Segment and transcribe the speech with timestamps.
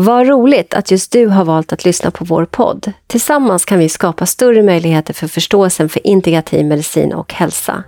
[0.00, 2.92] Vad roligt att just du har valt att lyssna på vår podd.
[3.06, 7.82] Tillsammans kan vi skapa större möjligheter för förståelsen för integrativ medicin och hälsa.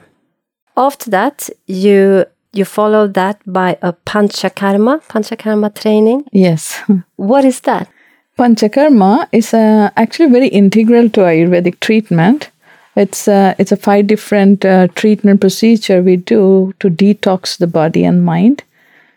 [0.78, 6.26] After that, you you follow that by a panchakarma panchakarma training.
[6.32, 6.82] Yes.
[7.16, 7.90] what is that?
[8.38, 12.50] Panchakarma is uh, actually very integral to Ayurvedic treatment.
[12.96, 18.06] It's uh, it's a five different uh, treatment procedure we do to detox the body
[18.06, 18.64] and mind.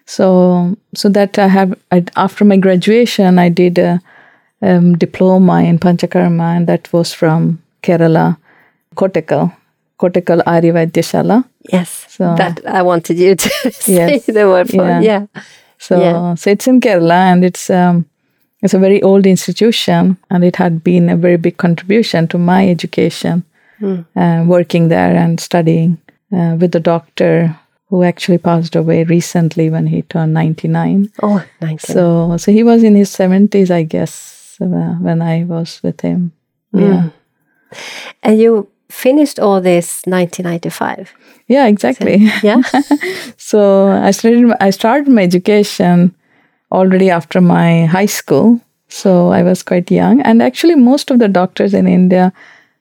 [0.08, 4.00] So so that I have I, after my graduation, I did a
[4.62, 8.38] um, diploma in Panchakarma, and that was from Kerala,
[8.96, 9.54] Kottakkal,
[10.00, 14.76] Kottakkal Arya Yes, so that I wanted you to say yes, the word for.
[14.76, 15.00] Yeah.
[15.00, 15.26] yeah.
[15.76, 16.34] So yeah.
[16.36, 18.06] so it's in Kerala, and it's um,
[18.62, 22.66] it's a very old institution, and it had been a very big contribution to my
[22.66, 23.44] education,
[23.78, 24.06] mm.
[24.16, 25.98] uh, working there and studying
[26.32, 27.54] uh, with the doctor
[27.88, 31.10] who actually passed away recently when he turned 99.
[31.22, 31.78] Oh, 99.
[31.78, 34.66] So, so he was in his 70s, I guess, uh,
[35.00, 36.32] when I was with him.
[36.74, 36.80] Mm.
[36.80, 37.78] Yeah.
[38.22, 41.12] And you finished all this 1995.
[41.46, 42.28] Yeah, exactly.
[42.28, 42.62] So, yeah.
[43.36, 46.14] so I started I started my education
[46.70, 48.60] already after my high school.
[48.88, 52.32] So I was quite young and actually most of the doctors in India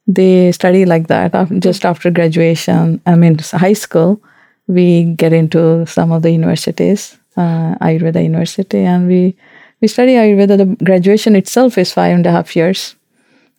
[0.10, 4.22] they study like that just after graduation, I mean high school
[4.68, 9.36] we get into some of the universities, uh, Ayurveda University, and we
[9.82, 10.58] we study Ayurveda.
[10.58, 12.96] The graduation itself is five and a half years,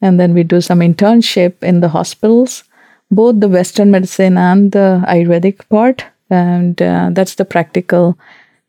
[0.00, 2.64] and then we do some internship in the hospitals,
[3.10, 8.18] both the Western medicine and the Ayurvedic part, and uh, that's the practical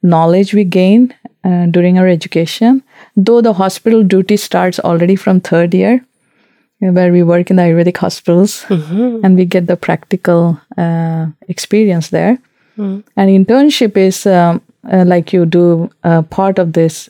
[0.01, 1.13] knowledge we gain
[1.43, 2.83] uh, during our education.
[3.15, 6.05] Though the hospital duty starts already from third year,
[6.79, 9.19] where we work in the Ayurvedic hospitals mm-hmm.
[9.23, 12.37] and we get the practical uh, experience there.
[12.77, 13.03] Mm.
[13.17, 17.09] And internship is um, uh, like you do uh, part of this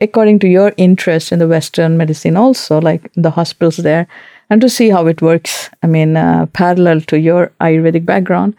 [0.00, 4.06] according to your interest in the Western medicine, also like the hospitals there,
[4.48, 5.68] and to see how it works.
[5.82, 8.54] I mean, uh, parallel to your Ayurvedic background.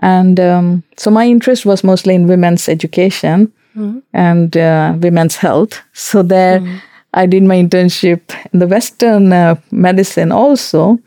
[0.00, 4.02] And um, so my interest was mostly in women's education mm.
[4.12, 5.80] and uh, women's health.
[5.94, 6.80] So there, mm
[7.14, 8.20] I did my internship
[8.52, 10.98] in the Western uh, medicine also.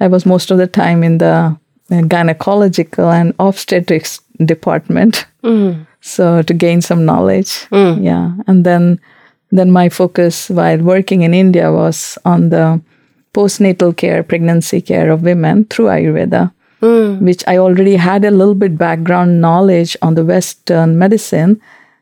[0.00, 1.56] I was most of the time in the
[1.90, 5.26] uh, gynecological and obstetrics department.
[5.42, 5.86] Mm.
[6.00, 7.66] So to gain some knowledge.
[7.70, 8.04] Mm.
[8.04, 8.32] Yeah.
[8.46, 9.00] And then
[9.50, 12.80] then my focus while working in India was on the
[13.32, 17.20] postnatal care, pregnancy care of women through Ayurveda, mm.
[17.20, 21.60] which I already had a little bit background knowledge on the Western medicine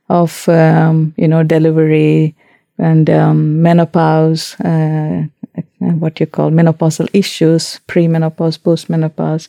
[0.08, 2.34] of um, you know delivery,
[2.78, 5.24] and um, menopause, uh,
[5.78, 9.48] what you call menopausal issues, premenopause, postmenopause,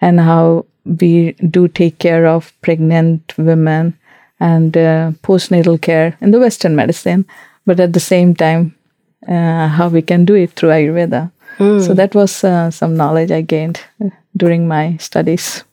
[0.00, 3.96] and how we do take care of pregnant women
[4.40, 7.24] and uh, postnatal care in the Western medicine,
[7.64, 8.74] but at the same time,
[9.28, 11.30] uh, how we can do it through Ayurveda.
[11.58, 11.86] Mm.
[11.86, 15.64] So that was uh, some knowledge I gained uh, during my studies.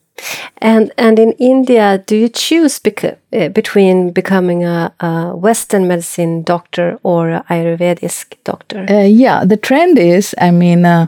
[0.61, 6.99] And and in India, do you choose uh, between becoming a, a, Western medicine doctor
[7.03, 8.85] or a Ayurvedic doctor?
[8.89, 11.07] Uh, yeah, the trend is, I mean, uh,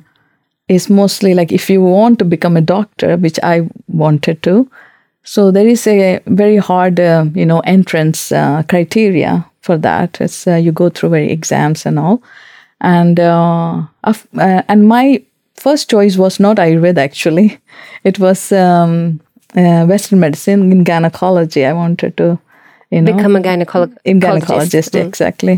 [0.68, 4.70] is mostly like if you want to become a doctor, which I wanted to.
[5.24, 10.20] So there is a very hard, uh, you know, entrance uh, criteria for that.
[10.22, 12.24] It's uh, you go through very exams and all,
[12.80, 15.22] and and my
[15.66, 17.48] first choice was not Ayurveda actually.
[18.04, 18.94] It was um,
[19.56, 21.66] uh, Western medicine in gynecology.
[21.66, 22.28] I wanted to,
[22.92, 23.98] you know, Become a gynecologist.
[24.14, 25.08] in gynecologist Mm.
[25.08, 25.56] exactly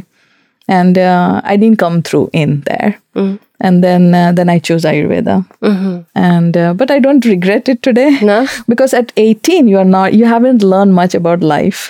[0.74, 2.92] and uh, i didn't come through in there
[3.22, 3.32] Mm.
[3.70, 5.36] and then uh, then i chose ayurveda
[6.28, 8.26] and uh, but i don't regret it today Mm-hmm.
[8.32, 8.38] No?
[8.74, 11.82] because at 18 you are not you haven't learned much about life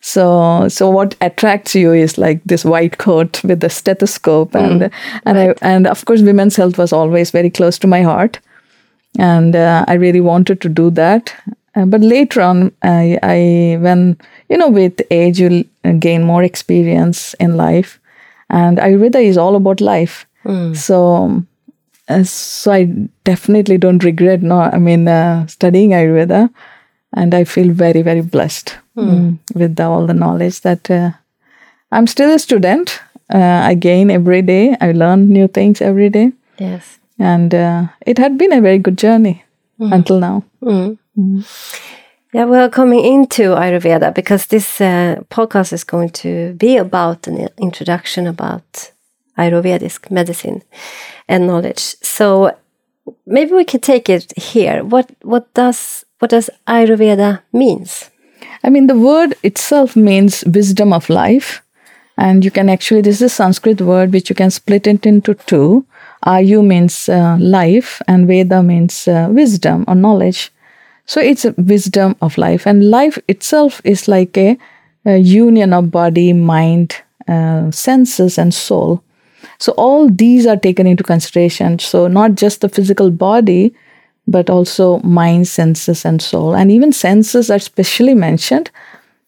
[0.00, 4.90] so so what attracts you is like this white coat with the stethoscope and
[5.24, 8.38] and i and of course women's health was always very close to my heart
[9.18, 11.34] and uh, I really wanted to do that.
[11.74, 14.16] Uh, but later on, I, I when
[14.48, 15.64] you know with age you
[15.98, 18.00] gain more experience in life,
[18.50, 20.26] and Ayurveda is all about life.
[20.74, 21.42] So,
[22.08, 22.84] uh, so I
[23.24, 24.42] definitely don't regret.
[24.42, 26.50] No, I mean uh, studying Ayurveda,
[27.12, 31.10] and I feel very very blessed mm, with the, all the knowledge that uh,
[31.92, 33.00] I'm still a student.
[33.34, 34.76] Uh, I gain every day.
[34.80, 36.98] I learn new things every day Yes.
[37.18, 39.44] and uh, it had been a very good journey
[39.78, 40.42] until now.
[42.34, 47.48] Yeah, we're coming into Ayurveda because this uh, podcast is going to be about an
[47.58, 48.92] introduction about
[49.38, 50.62] Ayurvedic medicine
[51.28, 51.96] and knowledge.
[52.02, 52.50] So
[53.26, 54.84] maybe we can take it here.
[54.84, 58.10] What what does what does Ayurveda means?
[58.64, 61.62] I mean, the word itself means wisdom of life,
[62.16, 65.34] and you can actually this is a Sanskrit word which you can split it into
[65.34, 65.86] two.
[66.26, 70.50] Ayu means uh, life, and Veda means uh, wisdom or knowledge.
[71.06, 74.58] So it's a wisdom of life, and life itself is like a,
[75.06, 76.96] a union of body, mind,
[77.28, 79.02] uh, senses, and soul.
[79.58, 81.78] So all these are taken into consideration.
[81.78, 83.74] So not just the physical body,
[84.28, 88.70] but also mind, senses, and soul, and even senses are specially mentioned,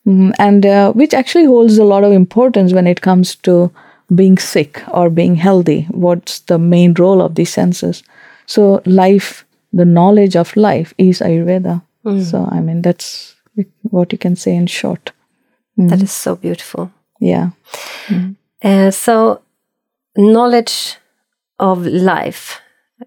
[0.06, 3.70] Mm, and uh, which actually holds a lot of importance when it comes to
[4.14, 5.87] being sick or being healthy.
[5.91, 8.02] What's the main role of these senses?
[8.47, 11.82] So life, the knowledge of life, is Ayurveda.
[12.31, 13.35] So I mean that's
[13.91, 15.12] what you can say in short.
[15.91, 16.91] That is so beautiful.
[17.20, 17.50] Yeah.
[18.62, 19.43] Uh, so
[20.17, 20.96] knowledge
[21.58, 22.61] of life,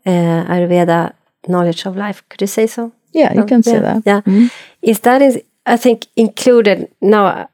[0.05, 1.13] uh, Ayurveda
[1.47, 2.23] knowledge of life.
[2.29, 2.91] Could you say so?
[3.11, 4.23] Yeah, you can say yeah, that.
[4.25, 4.49] Yeah.
[4.81, 7.49] Is that is I think included now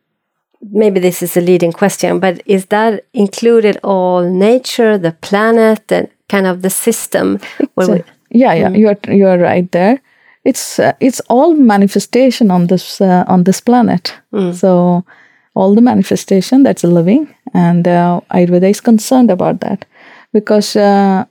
[0.72, 6.10] maybe this is a leading question, but is that included all nature, the planet, and
[6.28, 7.40] kind of the system
[7.76, 10.02] where we, yeah, yeah, you are you are right there.
[10.44, 14.14] It's uh, it's all manifestation on this uh, on this planet.
[14.54, 15.04] So
[15.56, 19.86] all the manifestation that's living, and uh, Ayurveda is concerned about that
[20.32, 21.26] because uh,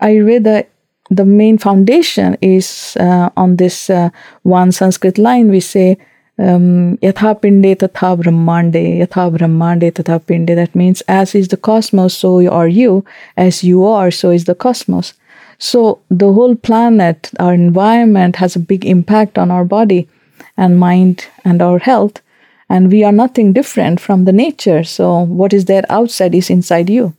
[0.00, 0.64] Ayurveda,
[1.10, 4.10] the main foundation is uh, on this uh,
[4.42, 5.50] one Sanskrit line.
[5.50, 5.98] We say.
[6.38, 10.56] Um, yatha pinde tatha brahmande, yatha brahmande tatha pinde.
[10.56, 13.04] That means, as is the cosmos, so are you.
[13.36, 15.12] As you are, so is the cosmos.
[15.58, 20.08] So the whole planet, our environment has a big impact on our body
[20.56, 22.22] and mind and our health.
[22.70, 24.82] And we are nothing different from the nature.
[24.84, 27.14] So what is there outside is inside you.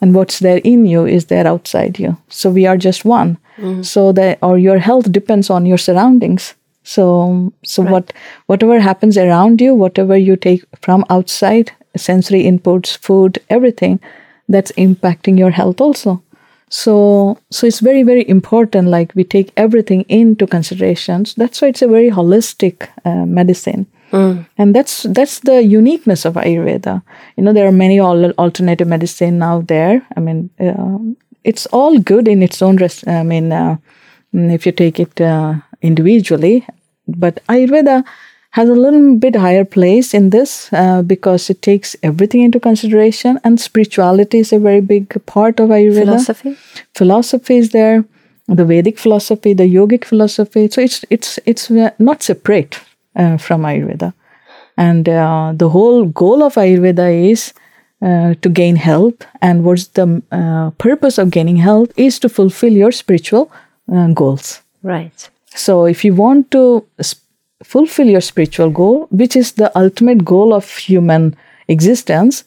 [0.00, 2.16] And what's there in you is there outside you.
[2.28, 3.38] So we are just one.
[3.82, 6.54] So that or your health depends on your surroundings.
[6.82, 8.12] So so what
[8.46, 14.00] whatever happens around you, whatever you take from outside, sensory inputs, food, everything,
[14.48, 16.20] that's impacting your health also.
[16.68, 18.88] So so it's very very important.
[18.88, 21.34] Like we take everything into considerations.
[21.34, 23.86] That's why it's a very holistic uh, medicine.
[24.58, 27.02] And that's that's the uniqueness of Ayurveda.
[27.36, 30.02] You know, there are many al- alternative medicine now there.
[30.16, 30.98] I mean, uh,
[31.42, 32.76] it's all good in its own.
[32.76, 33.76] Res- I mean, uh,
[34.34, 36.66] mm, if you take it uh, individually,
[37.08, 38.04] but Ayurveda
[38.50, 43.40] has a little bit higher place in this uh, because it takes everything into consideration,
[43.44, 46.56] and spirituality is a very big part of Ayurveda philosophy.
[46.94, 48.04] philosophy is there
[48.46, 52.78] the vedic philosophy the yogic philosophy so it's it's it's uh, not separate
[53.16, 54.12] uh, from ayurveda
[54.76, 57.52] and uh, the whole goal of ayurveda is
[58.02, 62.72] uh, to gain health and what's the uh, purpose of gaining health is to fulfill
[62.72, 63.50] your spiritual
[63.94, 65.30] uh, goals Right.
[65.66, 67.14] so if you want to s-
[67.62, 71.34] fulfill your spiritual goal, which is the ultimate goal of human
[71.68, 72.44] existence,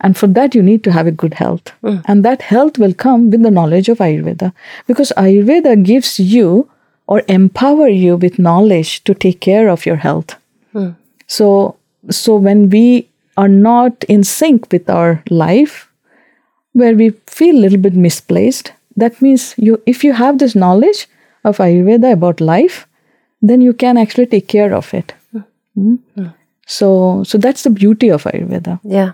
[0.00, 1.70] and for that you need to have a good health.
[2.08, 4.52] And that health will come with the knowledge of Ayurveda.
[4.88, 6.68] Because Ayurveda gives you
[7.06, 10.36] or empower you with knowledge to take care of your health.
[10.72, 10.90] Hmm.
[11.26, 11.76] So
[12.10, 15.90] so when we are not in sync with our life,
[16.72, 21.06] where we feel a little bit misplaced, that means you if you have this knowledge
[21.44, 22.86] of Ayurveda about life,
[23.42, 25.14] then you can actually take care of it.
[25.76, 26.34] Mm.
[26.66, 28.80] So so that's the beauty of Ayurveda.
[28.82, 29.12] Yeah,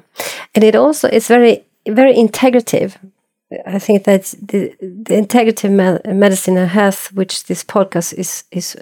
[0.54, 2.96] and it also it's very very integrative.
[3.66, 8.76] I think that the the integrative me- medicine and health, which this podcast is is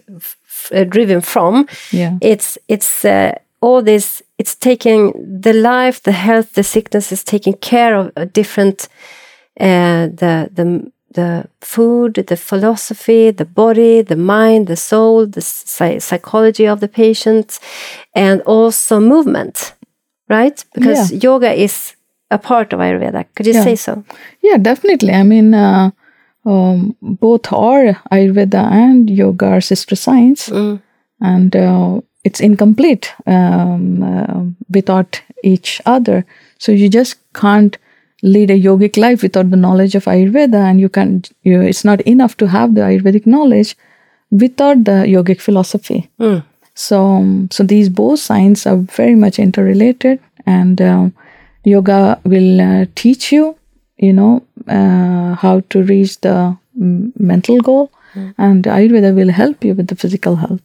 [0.72, 1.66] uh, driven from.
[1.92, 2.16] Yeah.
[2.20, 4.22] It's it's uh, all this.
[4.38, 5.12] It's taking
[5.42, 8.88] the life, the health, the sickness is taking care of a different
[9.60, 15.40] uh, the the the food, the philosophy, the body, the mind, the soul, the
[16.00, 17.58] psychology of the patient,
[18.14, 19.74] and also movement,
[20.28, 20.64] right?
[20.74, 21.18] Because Yeah.
[21.32, 21.96] yoga is
[22.30, 23.24] a part of Ayurveda.
[23.34, 23.64] Could you Yeah.
[23.64, 24.04] say so?
[24.42, 25.12] Yeah, definitely.
[25.12, 25.90] I mean, uh,
[26.46, 30.80] um, both are Ayurveda and yoga are sister science, Mm.
[31.20, 36.24] and uh, it's incomplete um, uh, without each other.
[36.58, 37.76] So you just can't
[38.22, 41.22] lead a yogic life without the knowledge of Ayurveda, and you can.
[41.42, 43.76] You, it's not enough to have the Ayurvedic knowledge
[44.30, 46.08] without the yogic philosophy.
[46.20, 46.42] Mm.
[46.74, 51.12] So, um, so these both sciences are very much interrelated, and um,
[51.64, 53.56] yoga will uh, teach you,
[53.98, 57.90] you know, uh, how to reach the mm, mental goal,
[58.38, 60.62] and Ayurveda will help you with the physical health.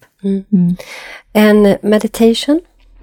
[1.34, 2.62] And meditation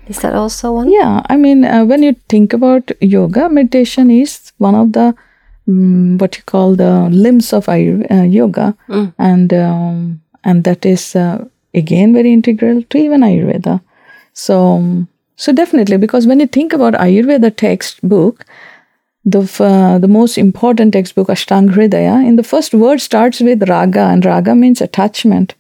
[0.09, 0.91] is that also one?
[0.91, 5.15] Yeah, I mean, uh, when you think about yoga, meditation is one of the
[5.69, 8.75] mm what you call the limbs of Ayur- uh, yoga,
[9.19, 13.81] and um, and that is uh, again very integral to even Ayurveda.
[14.33, 15.09] So, um,
[15.43, 18.45] so definitely, because when you think about Ayurveda textbook,
[19.25, 24.05] the uh, the most important textbook Ashtanga Hridaya, in the first word starts with raga,
[24.13, 25.57] and raga means attachment.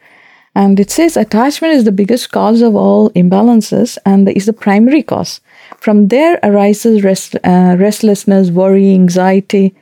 [0.54, 5.02] And it says attachment is the biggest cause of all imbalances and is the primary
[5.02, 5.40] cause.
[5.78, 9.74] From there arises rest, uh, restlessness, worry, anxiety,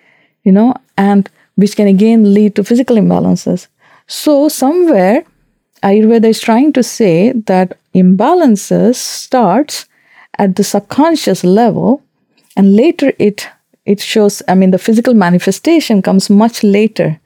[0.44, 3.66] you know, and which can again lead to physical imbalances.
[4.06, 5.24] So, somewhere
[5.82, 9.86] Ayurveda is trying to say that imbalances starts
[10.40, 12.02] at the subconscious level
[12.56, 13.48] and later it
[13.94, 17.18] it shows i mean the physical manifestation comes much later.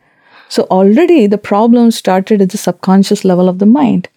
[0.54, 4.09] So already the problem started at the subconscious level of the mind.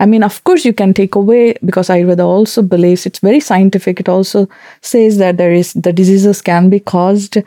[0.00, 4.00] I mean of course you can take away because ayurveda also believes it's very scientific
[4.00, 4.48] it also
[4.80, 7.38] says that there is the diseases can be caused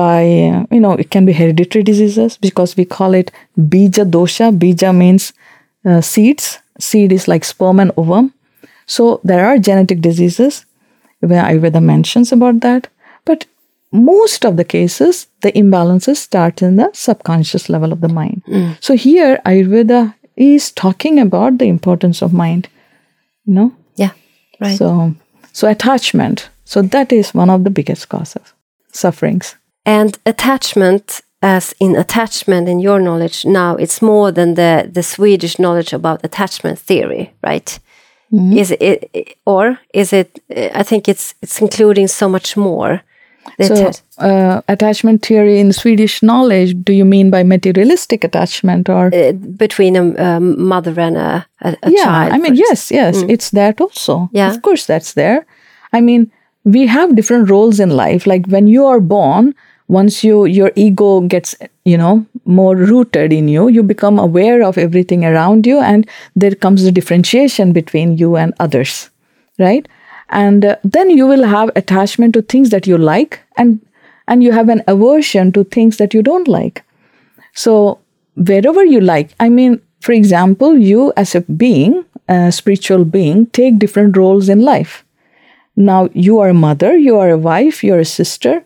[0.00, 0.22] by
[0.70, 3.30] you know it can be hereditary diseases because we call it
[3.76, 4.50] bija dosha.
[4.64, 5.32] Bija means
[5.84, 6.58] uh, seeds.
[6.78, 8.32] Seed is like sperm and ovum
[8.90, 10.66] so there are genetic diseases
[11.20, 12.88] where Ayurveda mentions about that.
[13.24, 13.46] But
[13.92, 18.42] most of the cases, the imbalances start in the subconscious level of the mind.
[18.46, 18.72] Hmm.
[18.80, 22.68] So here Ayurveda is talking about the importance of mind.
[23.44, 23.74] You know?
[23.94, 24.10] Yeah,
[24.60, 24.76] right.
[24.76, 25.14] So
[25.52, 26.48] so attachment.
[26.64, 28.54] So that is one of the biggest causes.
[28.92, 29.54] Sufferings.
[29.86, 35.60] And attachment, as in attachment in your knowledge now, it's more than the, the Swedish
[35.60, 37.78] knowledge about attachment theory, right?
[38.32, 40.38] Is it, or is it?
[40.74, 43.02] I think it's it's including so much more.
[43.60, 49.32] So uh, attachment theory in Swedish knowledge, do you mean by materialistic attachment or uh,
[49.32, 50.04] between a,
[50.36, 52.32] a mother and a, a, a yeah child.
[52.32, 54.50] i mean yes yes it's that also Yeah.
[54.54, 55.44] of course that's there
[55.92, 56.30] i mean
[56.64, 59.54] we have different roles in life like when you are born
[59.96, 61.54] once you your ego gets
[61.84, 66.54] you know more rooted in you you become aware of everything around you and there
[66.66, 69.10] comes the differentiation between you and others
[69.58, 69.88] right
[70.30, 73.80] and uh, then you will have attachment to things that you like and
[74.28, 76.84] and you have an aversion to things that you don't like
[77.54, 77.98] so,
[78.36, 83.78] wherever you like, I mean, for example, you as a being, a spiritual being, take
[83.78, 85.04] different roles in life.
[85.76, 88.64] Now, you are a mother, you are a wife, you're a sister,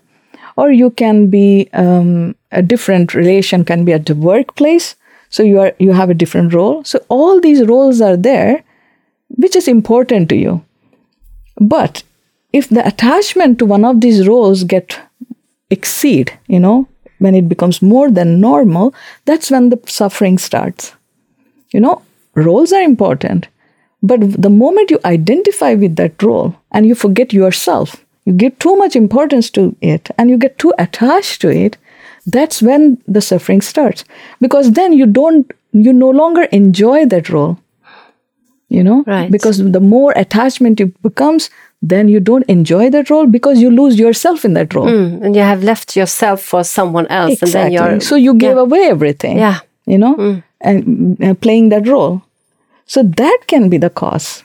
[0.56, 4.94] or you can be um, a different relation, can be at the workplace.
[5.30, 6.84] So you are you have a different role.
[6.84, 8.62] So all these roles are there,
[9.28, 10.64] which is important to you.
[11.61, 12.02] But
[12.52, 15.00] if the attachment to one of these roles get
[15.70, 16.87] exceed, you know,
[17.18, 18.94] when it becomes more than normal,
[19.25, 20.94] that's when the suffering starts.
[21.73, 22.02] You know,
[22.34, 23.49] roles are important,
[24.02, 28.76] but the moment you identify with that role and you forget yourself, you give too
[28.76, 31.76] much importance to it and you get too attached to it,
[32.26, 34.04] that's when the suffering starts.
[34.40, 37.58] Because then you don't, you no longer enjoy that role.
[38.70, 39.30] You know, Right.
[39.30, 41.50] because the more attachment it becomes,
[41.82, 44.86] then you don't enjoy that role because you lose yourself in that role.
[44.86, 48.56] Mm, and you have left yourself for someone else, and then you're so you gave
[48.56, 49.36] away everything.
[49.36, 49.60] Yeah.
[49.86, 52.22] You know, and uh, playing that role.
[52.86, 54.44] So that can be the cause.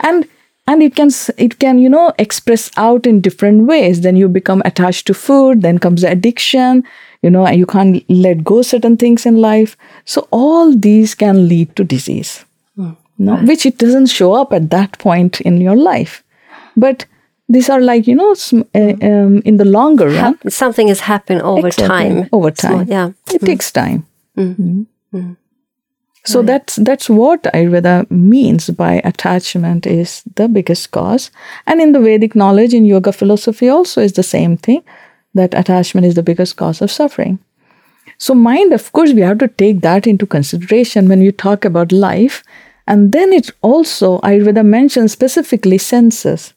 [0.00, 0.26] And
[0.70, 4.00] and it can it can you know express out in different ways.
[4.02, 5.62] Then you become attached to food.
[5.62, 6.84] Then comes the addiction.
[7.22, 9.76] You know, and you can't let go certain things in life.
[10.06, 12.44] So all these can lead to disease.
[12.76, 12.92] Hmm.
[13.18, 16.22] No, which it doesn't show up at that point in your life,
[16.76, 17.04] but
[17.56, 20.38] these are like you know sm- uh, um, in the longer run.
[20.48, 21.88] something has happened over Exactly.
[21.88, 22.28] time.
[22.32, 22.88] Over Small- time.
[22.88, 23.34] yeah.
[23.34, 23.46] It hmm.
[23.46, 24.06] takes time.
[26.24, 31.30] So that's that's what Ayurveda means by attachment is the biggest cause.
[31.66, 34.82] And in the Vedic knowledge, in yoga philosophy also is the same thing,
[35.34, 37.38] that attachment is the biggest cause of suffering.
[38.18, 41.90] So mind, of course, we have to take that into consideration when we talk about
[41.90, 42.42] life.
[42.86, 46.52] And then it also, Ayurveda mentions specifically senses.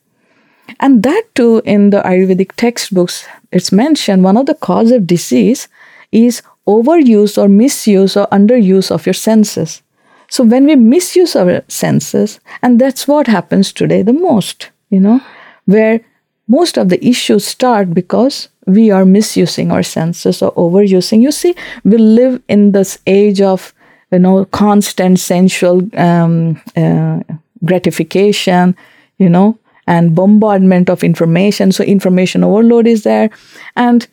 [0.80, 5.68] And that too, in the Ayurvedic textbooks, it's mentioned one of the cause of disease
[6.12, 9.82] is overuse or misuse or underuse of your senses.
[10.28, 15.20] So when we misuse our senses, and that's what happens today the most, you know,
[15.66, 16.00] where
[16.48, 21.20] most of the issues start because we are misusing our senses or overusing.
[21.20, 21.54] You see,
[21.84, 23.74] we live in this age of,
[24.10, 27.20] you know, constant sensual um, uh,
[27.64, 28.76] gratification,
[29.18, 31.72] you know, and bombardment of information.
[31.72, 33.30] So information overload is there.
[33.76, 34.06] And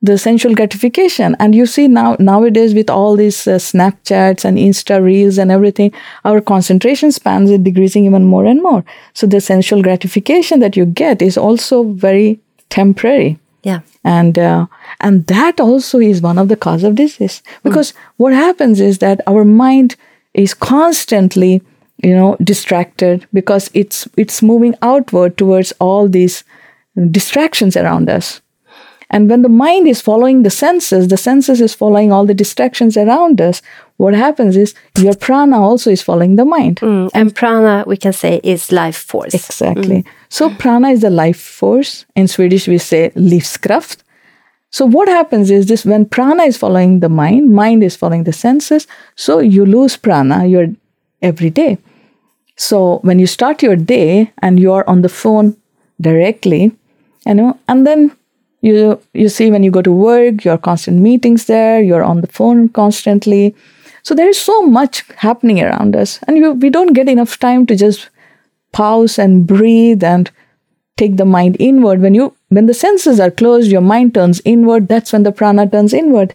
[0.00, 1.36] the sensual gratification.
[1.38, 5.92] And you see now nowadays with all these uh, snapchats and insta reels and everything
[6.24, 8.84] our concentration spans are decreasing even more and more.
[9.14, 12.38] So the sensual gratification that you get is also very
[12.70, 13.38] temporary.
[13.64, 13.80] Yeah.
[14.04, 14.66] And uh,
[15.00, 17.42] and that also is one of the cause of disease.
[17.64, 17.96] Because mm.
[18.16, 19.96] what happens is that our mind
[20.32, 21.60] is constantly
[22.02, 26.44] you know distracted because it's it's moving outward towards all these
[27.10, 28.40] distractions around us
[29.10, 32.96] and when the mind is following the senses, the senses is following all the distractions
[32.96, 33.62] around us.
[33.96, 36.80] What happens is your prana also is following the mind.
[36.80, 39.34] Mm, and prana, we can say, is life force.
[39.34, 40.02] Exactly.
[40.02, 40.06] Mm.
[40.28, 42.04] So prana is the life force.
[42.14, 44.02] In Swedish, we say livskraft.
[44.70, 48.34] So what happens is this: when prana is following the mind, mind is following the
[48.34, 48.86] senses.
[49.16, 50.68] So you lose prana your
[51.22, 51.78] every day.
[52.56, 55.56] So when you start your day and you are on the phone
[56.00, 56.72] directly,
[57.24, 58.12] you know, and then
[58.60, 62.26] you you see when you go to work your constant meetings there you're on the
[62.26, 63.54] phone constantly.
[64.02, 67.66] So there is so much happening around us and you, we don't get enough time
[67.66, 68.08] to just
[68.72, 70.30] pause and breathe and
[70.96, 72.00] take the mind inward.
[72.00, 74.88] When you when the senses are closed your mind turns inward.
[74.88, 76.34] That's when the prana turns inward.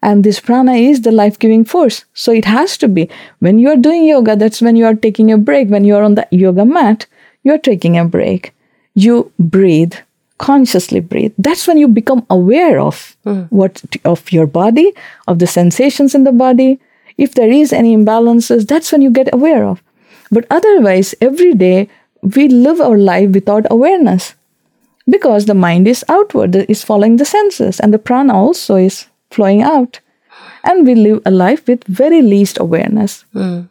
[0.00, 2.04] And this prana is the life-giving force.
[2.14, 3.10] So it has to be.
[3.40, 5.68] When you are doing yoga that's when you are taking a break.
[5.68, 7.06] When you are on the yoga mat
[7.42, 8.54] you're taking a break.
[8.94, 9.94] You breathe
[10.38, 13.46] consciously breathe that's when you become aware of mm.
[13.50, 14.92] what of your body
[15.26, 16.80] of the sensations in the body
[17.16, 19.82] if there is any imbalances that's when you get aware of
[20.30, 21.88] but otherwise every day
[22.22, 24.34] we live our life without awareness
[25.08, 29.62] because the mind is outward is following the senses and the prana also is flowing
[29.62, 30.00] out
[30.64, 33.68] and we live a life with very least awareness mm.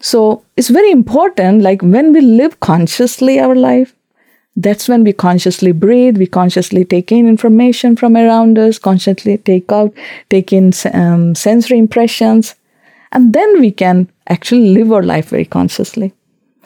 [0.00, 3.94] so it's very important like when we live consciously our life
[4.56, 9.70] that's when we consciously breathe, we consciously take in information from around us, consciously take
[9.72, 9.92] out,
[10.30, 12.54] take in um, sensory impressions,
[13.12, 16.12] and then we can actually live our life very consciously.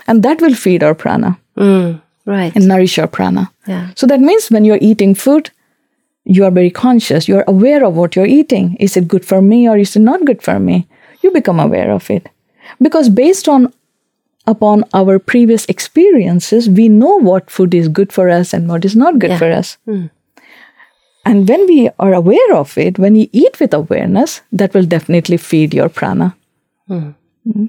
[0.06, 1.38] And that will feed our prana.
[1.56, 2.54] Mm, right.
[2.54, 3.50] And nourish our prana.
[3.66, 3.90] Yeah.
[3.94, 5.50] So that means when you're eating food,
[6.24, 7.26] you are very conscious.
[7.26, 8.76] You're aware of what you're eating.
[8.76, 10.86] Is it good for me or is it not good for me?
[11.22, 12.28] You become aware of it.
[12.80, 13.72] Because based on
[14.48, 18.96] upon our previous experiences, we know what food is good for us and what is
[18.96, 19.38] not good yeah.
[19.38, 19.76] for us.
[19.86, 20.10] Mm.
[21.24, 25.36] And when we are aware of it, when you eat with awareness, that will definitely
[25.36, 26.34] feed your prana.
[26.88, 27.14] Mm.
[27.46, 27.68] Mm.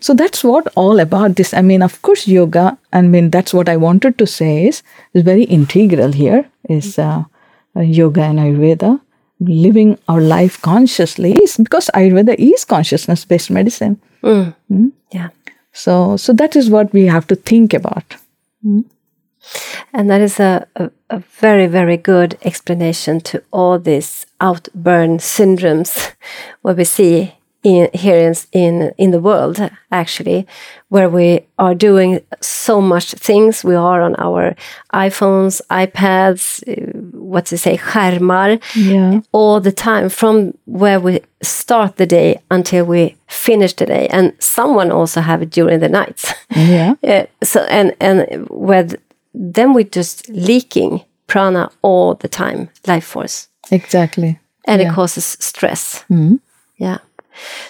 [0.00, 1.52] So that's what all about this.
[1.52, 2.78] I mean, of course, yoga.
[2.92, 6.48] I mean, that's what I wanted to say is is very integral here.
[6.68, 7.24] Is uh,
[7.76, 9.00] uh, yoga and Ayurveda
[9.40, 14.00] living our life consciously is because Ayurveda is consciousness based medicine.
[14.22, 14.54] Mm.
[14.70, 14.92] Mm.
[15.12, 15.28] Yeah.
[15.78, 18.16] So, so that is what we have to think about.
[18.66, 18.84] Mm.
[19.92, 26.12] And that is a, a, a, very, very good explanation to all these outburn syndromes
[26.62, 30.48] what we see in, here in, in, in the world, actually,
[30.88, 33.62] where we are doing so much things.
[33.62, 34.56] We are on our
[34.92, 36.97] iPhones, iPads,
[37.28, 39.20] what to say, skärmar, yeah.
[39.32, 44.08] all the time from where we start the day until we finish the day.
[44.08, 46.32] And someone also have it during the nights.
[46.50, 46.94] Yeah.
[47.02, 48.96] uh, so, and, and with
[49.34, 53.48] then we're just leaking prana all the time, life force.
[53.70, 54.38] Exactly.
[54.64, 54.90] And yeah.
[54.90, 56.04] it causes stress.
[56.10, 56.40] Mm.
[56.76, 56.98] Yeah.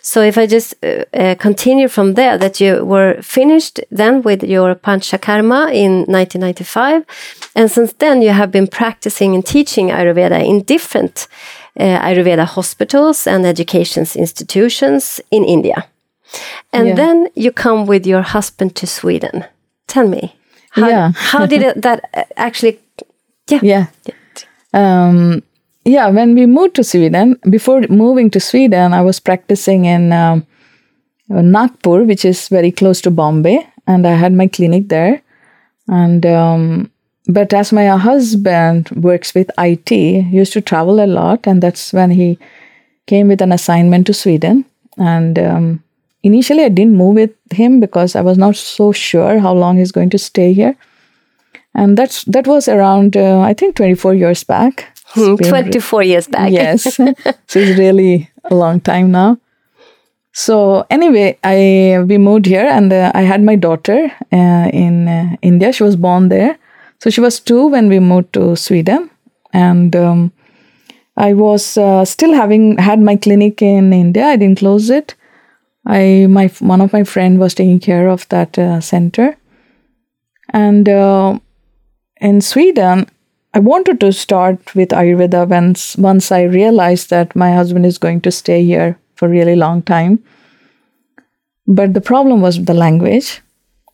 [0.03, 4.43] So if I just uh, uh, continue from there, that you were finished then with
[4.43, 7.05] your Panchakarma in 1995,
[7.55, 11.29] and since then you have been practicing and teaching Ayurveda in different
[11.79, 15.87] uh, Ayurveda hospitals and education institutions in India.
[16.73, 16.95] And yeah.
[16.95, 19.45] then you come with your husband to Sweden.
[19.87, 20.37] Tell me,
[20.71, 21.13] how, yeah.
[21.15, 22.81] how did it, that uh, actually?
[23.49, 23.61] Yeah.
[23.63, 23.87] Yeah.
[24.75, 25.43] Um,
[25.89, 30.41] yeah, when we moved to Sweden, before moving to Sweden, I was practicing in uh,
[31.29, 35.23] Nagpur, which is very close to Bombay, and I had my clinic there.
[35.89, 36.91] And um,
[37.27, 42.11] but as my husband works with IT, used to travel a lot, and that's when
[42.11, 42.39] he
[43.07, 44.65] came with an assignment to Sweden.
[44.99, 45.83] And um,
[46.23, 49.93] initially, I didn't move with him because I was not so sure how long he's
[49.93, 50.77] going to stay here.
[51.75, 54.98] And that's that was around uh, I think 24 years back.
[55.19, 56.51] Hmm, 24 years back.
[56.53, 57.15] yes, so
[57.59, 59.39] it's really a long time now.
[60.33, 65.37] So anyway, I we moved here, and uh, I had my daughter uh, in uh,
[65.43, 65.73] India.
[65.73, 66.57] She was born there,
[67.01, 69.11] so she was two when we moved to Sweden,
[69.53, 70.33] and um,
[71.17, 74.27] I was uh, still having had my clinic in India.
[74.27, 75.15] I didn't close it.
[75.87, 79.37] I my one of my friend was taking care of that uh, center,
[80.53, 81.39] and uh,
[82.21, 83.07] in Sweden,
[83.55, 88.21] I wanted to start with Ayurveda once once I realized that my husband is going
[88.23, 90.23] to stay here for a really long time.
[91.67, 93.41] But the problem was the language,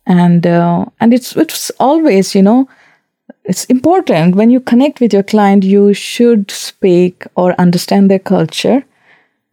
[0.05, 2.67] and uh, and it's it's always you know
[3.43, 8.83] it's important when you connect with your client you should speak or understand their culture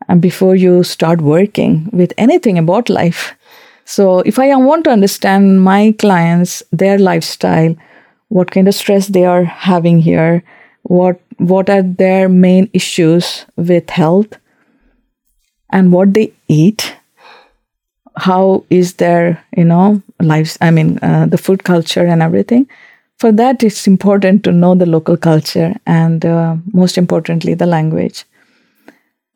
[0.08, 3.34] and before you start working with anything about life
[3.84, 7.74] so if i want to understand my clients their lifestyle
[8.38, 10.42] what kind of stress they are having here
[10.82, 14.38] what what are their main issues with health
[15.70, 16.94] and what they eat
[18.16, 22.66] how is their you know lives i mean uh, the food culture and everything
[23.22, 28.24] for that, it's important to know the local culture and uh, most importantly, the language.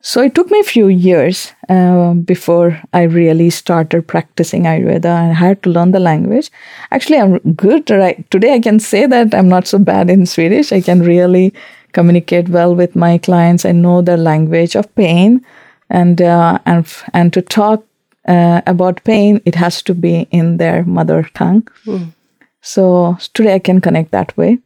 [0.01, 5.31] So it took me a few years uh, before I really started practicing Ayurveda and
[5.31, 6.51] I had to learn the language.
[6.91, 7.89] Actually, I'm good.
[7.89, 10.71] Right today, I can say that I'm not so bad in Swedish.
[10.71, 11.53] I can really
[11.93, 13.65] communicate well with my clients.
[13.65, 15.43] I know the language of pain,
[15.89, 17.83] and uh, and and to talk
[18.27, 21.67] uh, about pain, it has to be in their mother tongue.
[21.85, 22.13] Mm.
[22.61, 24.59] So today I can connect that way.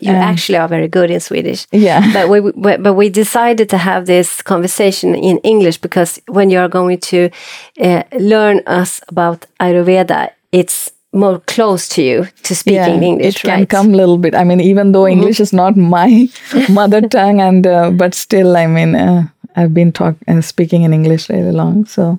[0.00, 1.66] You um, actually are very good in Swedish.
[1.72, 2.12] Yeah.
[2.12, 6.58] But we, we, but we decided to have this conversation in English because when you
[6.58, 7.30] are going to
[7.80, 13.36] uh, learn us about Ayurveda, it's more close to you to speak yeah, English.
[13.36, 13.68] It can right?
[13.68, 14.34] come a little bit.
[14.34, 15.20] I mean, even though mm-hmm.
[15.20, 15.52] English mm -hmm.
[15.52, 16.28] is not my
[16.78, 19.24] mother tongue, and uh, but still, I mean, uh,
[19.56, 22.18] I've been talk uh, speaking in English really long, so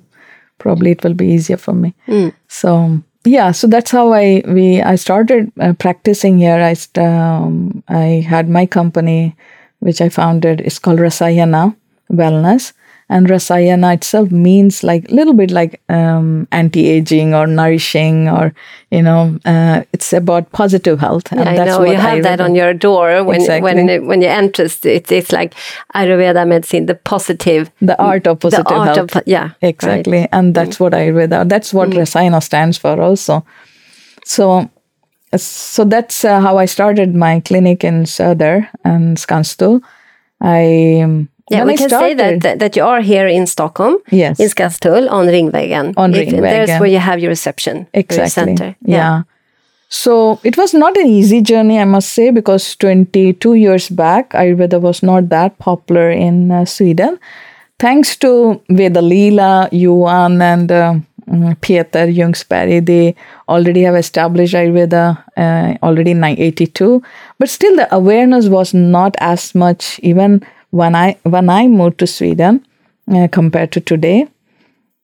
[0.58, 1.94] probably it will be easier for me.
[2.06, 2.32] Mm.
[2.48, 6.60] So yeah so that's how i we i started uh, practicing here.
[6.60, 9.36] I um, i had my company
[9.80, 10.60] which i founded.
[10.60, 11.76] It's called rasayana
[12.10, 12.72] wellness
[13.10, 18.54] and rasayana itself means like a little bit like um, anti-aging or nourishing or
[18.90, 22.40] you know uh, it's about positive health and yeah, that's I know you have that
[22.40, 23.74] on your door when exactly.
[23.74, 25.54] when when you enter it, it's like
[25.94, 30.28] ayurveda medicine the positive the art of positive the art health of, yeah exactly right.
[30.32, 30.80] and that's mm.
[30.80, 31.98] what ayurveda that's what mm.
[31.98, 33.44] rasayana stands for also
[34.24, 34.70] so
[35.36, 39.82] so that's uh, how i started my clinic in söder and skanstull
[40.40, 44.48] i yeah, we can started, say that, that you are here in Stockholm, yes, in
[44.48, 45.94] Skanstull on Ringvägen.
[45.96, 48.22] On Ringvägen, there's where you have your reception, exactly.
[48.22, 48.76] Your center.
[48.82, 48.96] Yeah.
[48.96, 49.22] yeah.
[49.90, 54.80] So it was not an easy journey, I must say, because 22 years back, Ayurveda
[54.80, 57.18] was not that popular in uh, Sweden.
[57.80, 60.94] Thanks to Vedalila, Johan, and uh,
[61.26, 63.16] mm, Peter Ljungsberg, they
[63.48, 67.02] already have established Ayurveda uh, already in 1982.
[67.40, 72.06] But still, the awareness was not as much, even when I when I moved to
[72.06, 72.66] Sweden
[73.12, 74.28] uh, compared to today.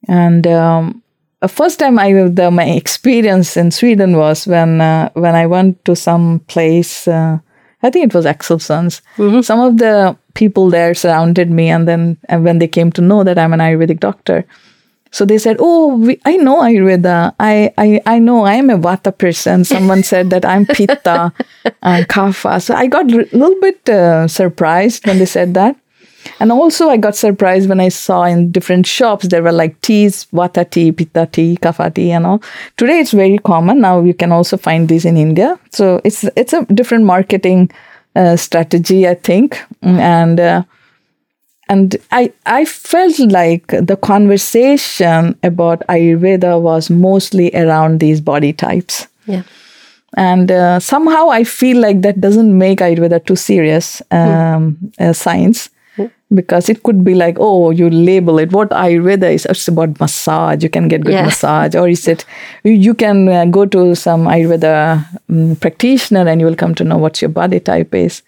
[0.09, 1.03] And um,
[1.49, 5.97] first time I the, my experience in Sweden was when uh, when I went to
[5.97, 7.07] some place.
[7.09, 7.39] Uh,
[7.83, 9.01] I think it was Axelssons.
[9.17, 9.43] Mm-hmm.
[9.43, 13.23] Some of the people there surrounded me, and then and when they came to know
[13.25, 14.45] that I'm an Ayurvedic doctor,
[15.11, 17.35] so they said, "Oh, we, I know Ayurveda.
[17.41, 21.33] I, I I know I am a Vata person." Someone said that I'm Pitta
[21.83, 22.61] and Kapha.
[22.61, 25.77] So I got a little bit uh, surprised when they said that,
[26.41, 30.27] and also I got surprised when I saw in different shops there were like teas,
[30.33, 32.43] Vata tea, Pitta tea, Kapha tea, and all.
[32.77, 33.81] Today it's very common.
[33.81, 35.59] Now you can also find these in India.
[35.71, 37.71] So it's it's a different marketing
[38.15, 40.41] uh, strategy, I think, and.
[40.41, 40.63] Uh,
[41.69, 49.09] and I, I felt like the conversation about Ayurveda was mostly around these body types.
[49.27, 49.43] Yeah.
[50.17, 55.01] And uh, somehow I feel like that doesn't make Ayurveda too serious um, mm.
[55.01, 56.11] uh, science mm.
[56.33, 58.53] because it could be like, oh, you label it.
[58.53, 60.63] What Ayurveda is, it's about massage.
[60.63, 61.25] You can get good yeah.
[61.25, 61.75] massage.
[61.75, 62.25] Or is it,
[62.63, 66.97] you can uh, go to some Ayurveda um, practitioner and you will come to know
[66.97, 68.23] what your body type is.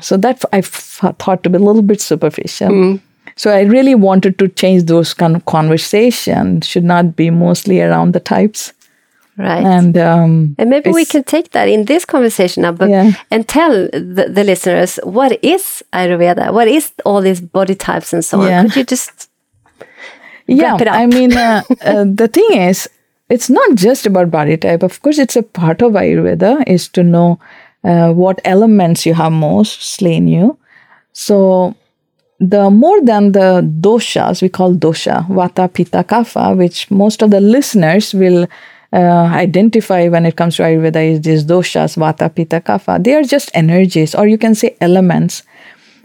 [0.00, 2.68] So that I thought to be a little bit superficial.
[2.68, 3.00] Mm.
[3.36, 6.60] So I really wanted to change those kind of conversation.
[6.60, 8.72] Should not be mostly around the types.
[9.36, 9.64] Right.
[9.64, 13.12] And um, and maybe we can take that in this conversation now, but Yeah.
[13.30, 16.52] and tell the, the listeners what is Ayurveda?
[16.52, 18.48] What is all these body types and so on?
[18.48, 18.62] Yeah.
[18.62, 19.30] Could you just
[20.48, 20.94] yeah, wrap it up?
[20.94, 22.88] I mean, uh, uh, the thing is,
[23.28, 24.82] it's not just about body type.
[24.82, 27.38] Of course, it's a part of Ayurveda is to know
[27.84, 30.58] uh, what elements you have most slain you.
[31.12, 31.74] So,
[32.40, 37.40] the more than the doshas, we call dosha, vata, pitta, kapha, which most of the
[37.40, 38.46] listeners will
[38.92, 43.02] uh, identify when it comes to Ayurveda is these doshas, vata, pitta, kapha.
[43.02, 45.42] They are just energies, or you can say elements.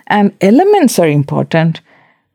[0.08, 1.82] And elements are important.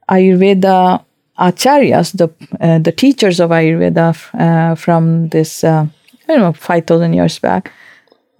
[0.09, 1.05] Ayurveda
[1.39, 2.29] acharyas, the
[2.61, 5.87] uh, the teachers of Ayurveda uh, from this, uh,
[6.29, 7.73] I don't know, five thousand years back,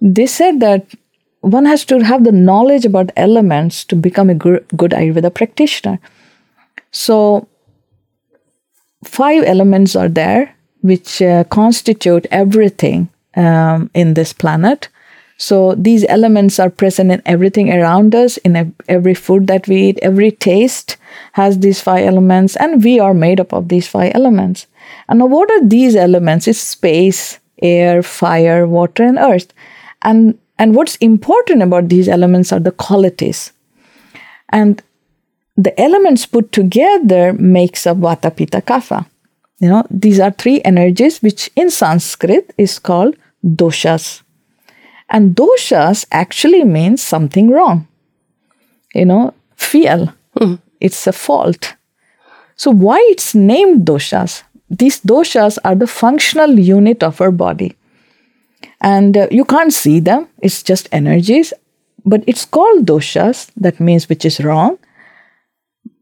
[0.01, 0.85] they said that
[1.41, 5.99] one has to have the knowledge about elements to become a good Ayurveda practitioner.
[6.91, 7.47] So,
[9.03, 14.89] five elements are there which uh, constitute everything um, in this planet.
[15.37, 19.77] So these elements are present in everything around us, in ev- every food that we
[19.87, 20.97] eat, every taste
[21.33, 24.67] has these five elements, and we are made up of these five elements.
[25.07, 26.47] And now what are these elements?
[26.47, 29.53] It's space, air, fire, water, and earth.
[30.01, 33.53] And and what's important about these elements are the qualities.
[34.49, 34.81] And
[35.55, 39.05] the elements put together makes up Vata Pitta Kapha.
[39.59, 44.21] You know, these are three energies which in Sanskrit is called doshas.
[45.09, 47.87] And doshas actually means something wrong.
[48.93, 50.13] You know, fail.
[50.37, 50.55] Hmm.
[50.79, 51.75] It's a fault.
[52.55, 54.43] So why it's named doshas?
[54.69, 57.75] These doshas are the functional unit of our body.
[58.81, 61.53] And uh, you can't see them, it's just energies.
[62.05, 64.79] But it's called doshas, that means which is wrong,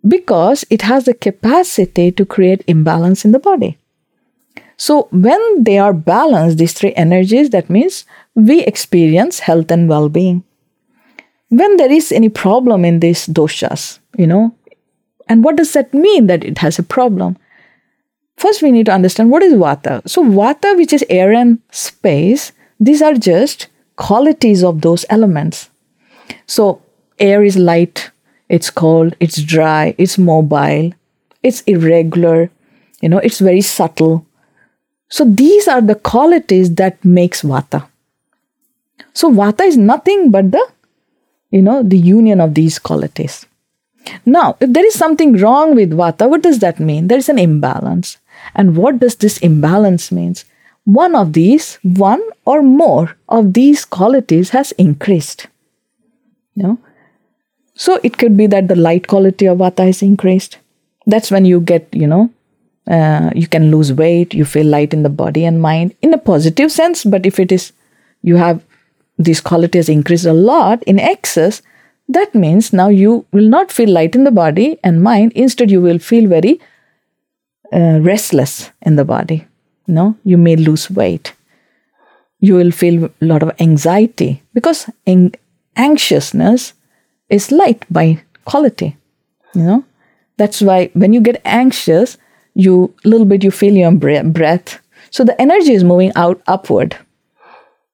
[0.07, 3.77] because it has the capacity to create imbalance in the body.
[4.77, 10.07] So, when they are balanced, these three energies, that means we experience health and well
[10.07, 10.43] being.
[11.49, 14.53] When there is any problem in these doshas, you know,
[15.27, 17.37] and what does that mean that it has a problem?
[18.37, 20.07] First, we need to understand what is vata.
[20.07, 25.69] So, vata, which is air and space, these are just qualities of those elements.
[26.45, 26.81] So,
[27.17, 28.11] air is light,
[28.47, 30.93] it's cold, it's dry, it's mobile,
[31.41, 32.51] it's irregular,
[33.01, 34.25] you know, it's very subtle.
[35.09, 37.87] So, these are the qualities that makes vata.
[39.13, 40.63] So, vata is nothing but the,
[41.49, 43.47] you know, the union of these qualities.
[44.25, 47.07] Now, if there is something wrong with vata, what does that mean?
[47.07, 48.17] There is an imbalance.
[48.55, 50.45] And what does this imbalance means?
[50.85, 55.47] One of these, one or more of these qualities has increased.
[56.55, 56.79] You know?
[57.75, 60.57] So it could be that the light quality of vata is increased.
[61.05, 62.31] That's when you get, you know,
[62.89, 66.17] uh, you can lose weight, you feel light in the body and mind in a
[66.17, 67.03] positive sense.
[67.03, 67.73] But if it is,
[68.23, 68.63] you have
[69.17, 71.61] these qualities increased a lot in excess,
[72.09, 75.33] that means now you will not feel light in the body and mind.
[75.33, 76.59] Instead, you will feel very
[77.73, 79.45] uh, restless in the body.
[79.87, 81.33] No, you may lose weight.
[82.39, 85.33] You will feel a lot of anxiety because an-
[85.75, 86.73] anxiousness
[87.29, 88.95] is light by quality.
[89.55, 89.85] You know,
[90.37, 92.17] that's why when you get anxious,
[92.53, 94.79] you a little bit you feel your breath.
[95.09, 96.97] So the energy is moving out upward.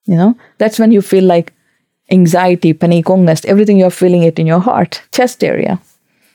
[0.05, 1.53] You know, that's when you feel like
[2.11, 3.05] anxiety, panic,
[3.45, 5.79] everything you're feeling it in your heart, chest area.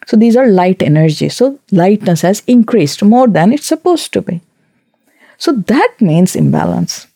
[0.08, 1.28] So these are light energy.
[1.28, 4.40] So lightness has increased more than it's supposed to be.
[5.36, 7.06] So that means imbalance.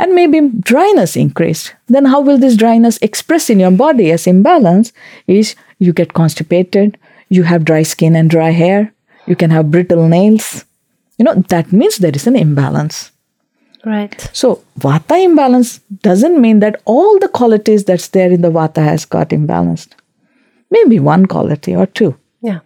[0.00, 1.72] And maybe dryness increased.
[1.86, 4.92] Then how will this dryness express in your body as imbalance?
[5.28, 8.92] Is you get constipated, you have dry skin and dry hair,
[9.26, 10.64] you can have brittle nails.
[11.16, 13.12] You know, that means there is an imbalance.
[13.86, 14.18] Right.
[14.32, 19.04] So, vata imbalance doesn't mean that all the qualities that's there in the vata has
[19.04, 19.90] got imbalanced.
[20.70, 22.16] Maybe one quality or two.
[22.40, 22.60] Yeah.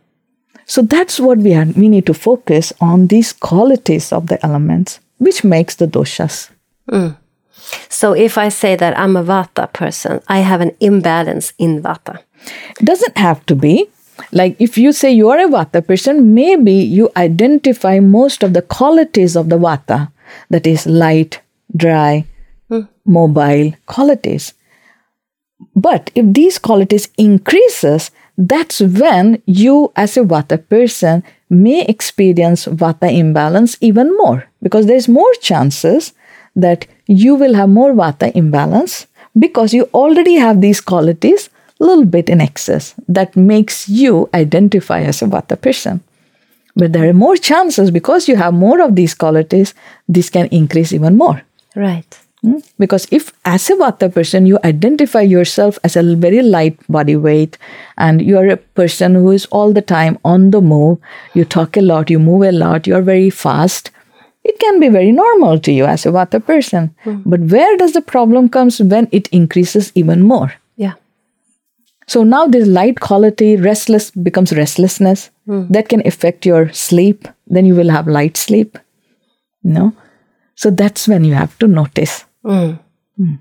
[0.66, 5.00] So that's what we are, we need to focus on these qualities of the elements,
[5.18, 6.50] which makes the doshas.
[6.90, 7.16] Mm.
[7.88, 12.18] So if I say that I'm a Vata person, I have an imbalance in Vata.
[12.80, 13.88] It doesn't have to be.
[14.32, 18.62] Like if you say you are a vata person, maybe you identify most of the
[18.62, 20.10] qualities of the vata,
[20.50, 21.40] that is light,
[21.76, 22.26] dry,
[22.70, 22.88] mm.
[23.04, 24.54] mobile qualities.
[25.74, 33.12] But if these qualities increases, that's when you as a vata person may experience vata
[33.12, 36.12] imbalance even more because there's more chances
[36.54, 39.06] that you will have more vata imbalance
[39.38, 45.00] because you already have these qualities a little bit in excess that makes you identify
[45.00, 46.00] as a vata person.
[46.76, 49.74] But there are more chances because you have more of these qualities,
[50.08, 51.42] this can increase even more.
[51.74, 52.18] Right.
[52.42, 52.58] Hmm?
[52.78, 57.58] Because if, as a Vata person, you identify yourself as a very light body weight
[57.96, 60.98] and you are a person who is all the time on the move,
[61.34, 63.90] you talk a lot, you move a lot, you are very fast,
[64.44, 66.94] it can be very normal to you as a Vata person.
[67.04, 67.22] Mm.
[67.26, 70.52] But where does the problem comes when it increases even more?
[70.76, 70.94] Yeah.
[72.06, 75.30] So now this light quality, restless becomes restlessness.
[75.46, 75.68] Mm.
[75.68, 77.28] That can affect your sleep.
[77.48, 78.78] Then you will have light sleep.
[79.62, 79.92] No.
[80.54, 82.24] So that's when you have to notice.
[82.48, 82.78] Mm.
[83.20, 83.38] Mm.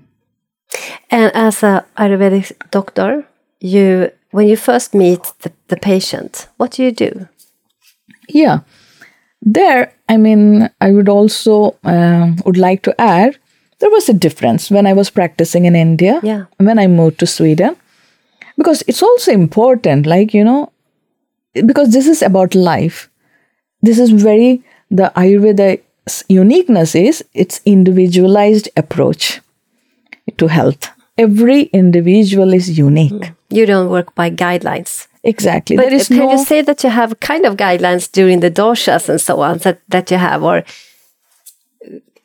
[1.10, 3.26] And as a Ayurvedic doctor,
[3.60, 7.28] you when you first meet the, the patient, what do you do?
[8.28, 8.60] Yeah,
[9.40, 9.92] there.
[10.08, 13.38] I mean, I would also um, would like to add
[13.78, 16.20] there was a difference when I was practicing in India.
[16.22, 16.44] Yeah.
[16.58, 17.76] When I moved to Sweden,
[18.56, 20.72] because it's also important, like you know,
[21.54, 23.08] because this is about life.
[23.80, 25.80] This is very the Ayurveda
[26.28, 29.40] uniqueness is its individualized approach
[30.36, 30.90] to health.
[31.16, 33.24] Every individual is unique.
[33.24, 33.32] Hmm.
[33.50, 35.06] You don't work by guidelines.
[35.24, 35.76] Exactly.
[35.76, 36.30] But there is can no...
[36.32, 39.80] you say that you have kind of guidelines during the doshas and so on that,
[39.88, 40.64] that you have, or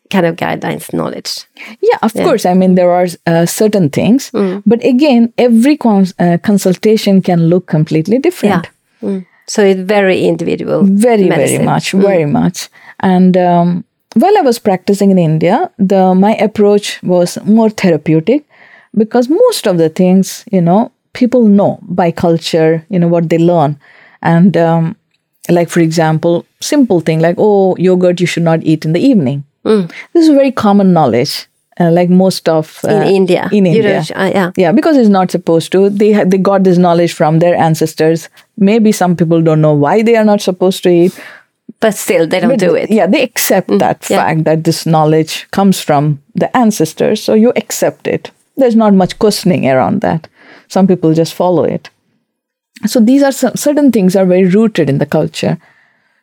[0.09, 1.45] kind of guidelines knowledge?
[1.81, 2.23] Yeah, of yeah.
[2.23, 2.45] course.
[2.45, 4.61] I mean, there are uh, certain things, mm.
[4.65, 8.69] but again, every cons uh, consultation can look completely different.
[9.01, 9.09] Yeah.
[9.09, 9.25] Mm.
[9.47, 10.83] So it's very individual.
[10.83, 11.57] Very, medicine.
[11.57, 12.01] very much, mm.
[12.01, 12.69] very much.
[12.99, 13.83] And um,
[14.15, 18.45] while I was practicing in India, the my approach was more therapeutic
[18.95, 23.37] because most of the things, you know, people know by culture, you know, what they
[23.37, 23.79] learn.
[24.21, 24.95] And um,
[25.49, 29.43] like, for example, simple thing like, oh, yogurt you should not eat in the evening.
[29.65, 29.91] Mm.
[30.13, 31.47] This is very common knowledge.
[31.79, 35.31] Uh, like most of uh, in India, in India, uh, yeah, yeah, because it's not
[35.31, 35.89] supposed to.
[35.89, 38.29] They ha- they got this knowledge from their ancestors.
[38.57, 41.19] Maybe some people don't know why they are not supposed to eat,
[41.79, 42.89] but still they don't but, do it.
[42.91, 44.17] Yeah, they accept mm, that yeah.
[44.17, 48.31] fact that this knowledge comes from the ancestors, so you accept it.
[48.55, 50.27] There's not much questioning around that.
[50.67, 51.89] Some people just follow it.
[52.85, 55.57] So these are some, certain things are very rooted in the culture.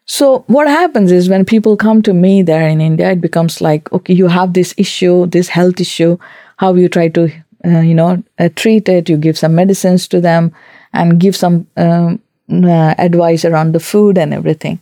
[0.07, 3.93] So what happens is when people come to me there in India, it becomes like,
[3.93, 6.19] okay, you have this issue, this health issue.
[6.57, 7.31] How you try to,
[7.65, 9.09] uh, you know, uh, treat it?
[9.09, 10.53] You give some medicines to them
[10.93, 14.81] and give some um, uh, advice around the food and everything.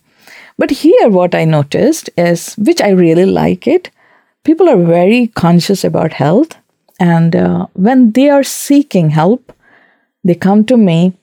[0.59, 3.89] But here, what I noticed is, which I really like it,
[4.43, 6.55] people are very conscious about health,
[6.99, 9.53] and uh, when they are seeking help,
[10.23, 11.13] they come to me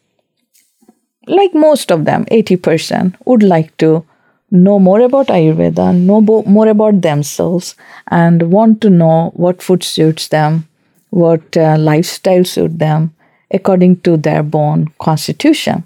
[1.26, 4.04] like most of them, 80%, would like to
[4.50, 7.74] know more about Ayurveda, know bo- more about themselves,
[8.08, 10.68] and want to know what food suits them,
[11.10, 13.14] what uh, lifestyle suits them
[13.50, 15.84] according to their born constitution.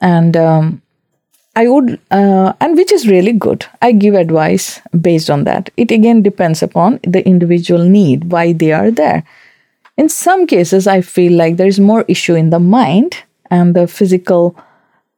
[0.00, 0.82] And um,
[1.56, 3.66] I would, uh, and which is really good.
[3.82, 5.70] I give advice based on that.
[5.78, 9.24] It again depends upon the individual need, why they are there.
[9.96, 13.16] In some cases, I feel like there is more issue in the mind
[13.50, 14.56] and the physical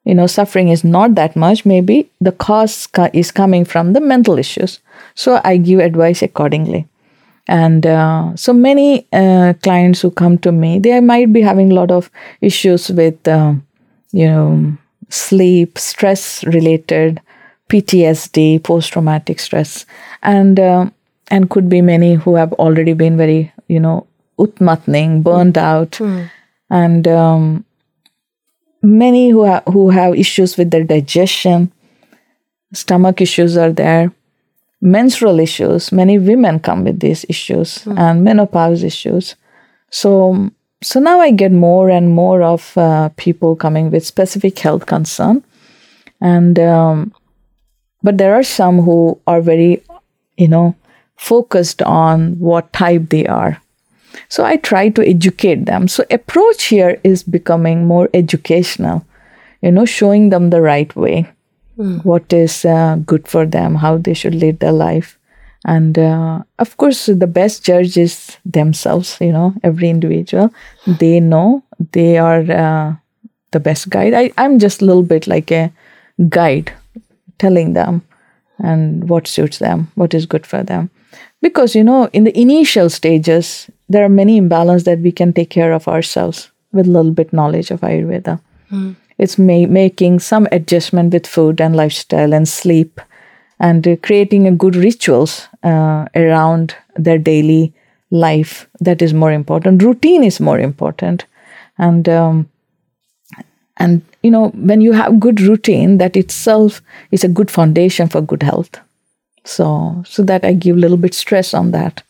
[0.05, 4.39] you know suffering is not that much maybe the cause is coming from the mental
[4.39, 4.81] issues
[5.15, 6.87] so i give advice accordingly
[7.47, 11.75] and uh, so many uh, clients who come to me they might be having a
[11.75, 13.53] lot of issues with uh,
[14.13, 14.77] you know
[15.09, 17.21] sleep stress related
[17.69, 19.87] ptsd post traumatic stress
[20.23, 20.89] and uh,
[21.31, 24.07] and could be many who have already been very you know
[24.39, 26.31] utmatning burned out mm.
[26.71, 27.65] and um,
[28.83, 31.73] many who, ha- who have issues with their digestion,
[32.73, 34.13] stomach issues are there,
[34.81, 35.93] menstrual issues.
[35.93, 37.99] Many women come with these issues mm.
[37.99, 39.35] and menopause issues.
[39.91, 40.51] So,
[40.83, 45.45] so now I get more and more of uh, people coming with specific health concern,
[46.21, 47.13] and um,
[48.03, 49.83] but there are some who are very,
[50.37, 50.77] you know,
[51.17, 53.61] focused on what type they are.
[54.29, 55.89] So I try to educate them.
[55.89, 59.05] So approach here is becoming more educational,
[59.63, 61.29] you know, showing them the right way,
[61.77, 62.05] mm.
[62.05, 65.18] what is uh, good for them, how they should lead their life.
[65.69, 70.51] And uh, of course, the best judge is themselves, you know, every individual.
[70.87, 71.63] They know
[71.93, 72.95] they are uh,
[73.53, 74.15] the best guide.
[74.15, 75.71] I, I'm just a little bit like a
[76.31, 76.73] guide
[77.37, 78.01] telling them
[78.59, 80.89] and what suits them, what is good for them.
[81.43, 85.51] Because, you know, in the initial stages, there are many imbalances that we can take
[85.51, 88.41] care of ourselves with a little bit knowledge of Ayurveda.
[88.73, 88.97] Mm.
[89.19, 93.03] It's ma- making some adjustment with food and lifestyle and sleep
[93.61, 97.73] and uh, creating a good rituals uh, around their daily
[98.11, 99.83] life that is more important.
[99.83, 101.25] Routine is more important.
[101.79, 102.49] and um,
[103.77, 106.81] and you know when you have good routine that itself
[107.11, 108.81] is a good foundation for good health
[109.45, 112.03] so so that i give a little bit stress on that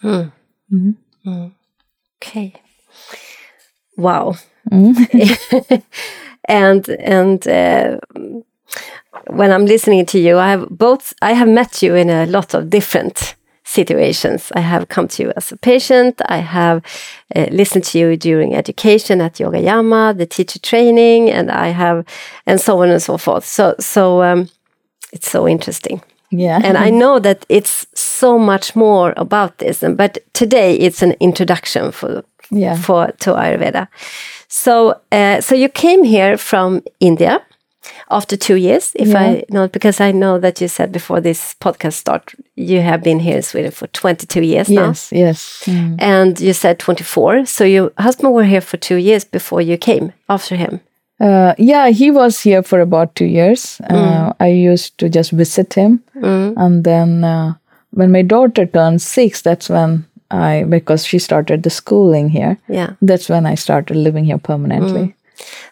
[2.23, 2.53] Okay.
[3.97, 4.35] Wow.
[4.71, 5.83] Mm.
[6.49, 7.99] and and uh,
[9.29, 11.13] when I'm listening to you, I have both.
[11.23, 13.35] I have met you in a lot of different
[13.69, 14.51] situations.
[14.57, 16.21] I have come to you as a patient.
[16.27, 16.83] I have
[17.37, 22.05] uh, listened to you during education at Yogayama, the teacher training, and I have,
[22.47, 23.45] and so on and so forth.
[23.45, 24.49] So so um,
[25.13, 26.01] it's so interesting
[26.31, 29.83] yeah and I know that it's so much more about this.
[29.83, 32.77] And but today it's an introduction for Yeah.
[32.77, 33.87] for to Ayurveda.
[34.49, 37.41] So uh, so you came here from India
[38.11, 39.21] after two years, if Yeah.
[39.21, 43.21] I know, because I know that you said before this podcast start, you have been
[43.21, 45.97] here in Sweden for twenty two years now, yes yes Mm.
[45.99, 47.47] and you said twenty four.
[47.47, 50.81] So your husband were here for two years before you came after him.
[51.21, 53.81] Uh, yeah, he was here for about two years.
[53.91, 57.55] Uh, I used to just visit him, and then uh,
[57.91, 62.57] when my daughter turned six, that's when I because she started the schooling here.
[62.69, 62.91] Yeah.
[63.03, 65.15] That's when I started living here permanently.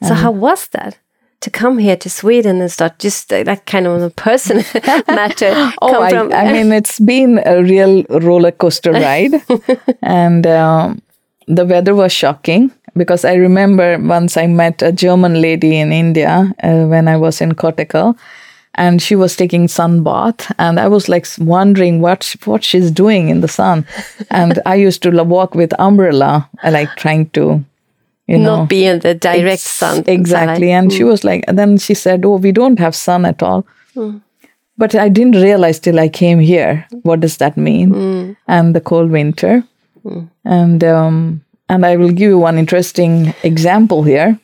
[0.03, 0.99] So how was that?
[1.41, 4.65] To come here to Sweden and start just uh, that kind of a person
[5.09, 5.53] matter.
[5.83, 9.35] Oh, I, from- I mean, it's been a real roller coaster ride,
[10.03, 11.03] and um,
[11.47, 16.53] the weather was shocking because I remember once I met a German lady in India
[16.63, 18.17] uh, when I was in Kottakkal,
[18.75, 23.29] and she was taking sun bath, and I was like wondering what what she's doing
[23.29, 23.87] in the sun,
[24.31, 27.63] and I used to walk with umbrella, like trying to,
[28.27, 30.05] you know, not be in the direct sun.
[30.07, 30.71] Exactly.
[30.73, 33.67] And she was like, then she said, Oh, we don't have sun at all.
[34.79, 37.95] But I didn't realize till I came here what does that mean?
[38.47, 39.65] And the cold winter.
[40.45, 44.39] And um, and I will give you one interesting example here.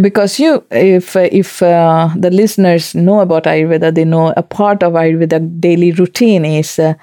[0.00, 4.92] Because you, if if uh, the listeners know about Ayurveda, they know a part of
[4.94, 6.94] Ayurveda daily routine is uh,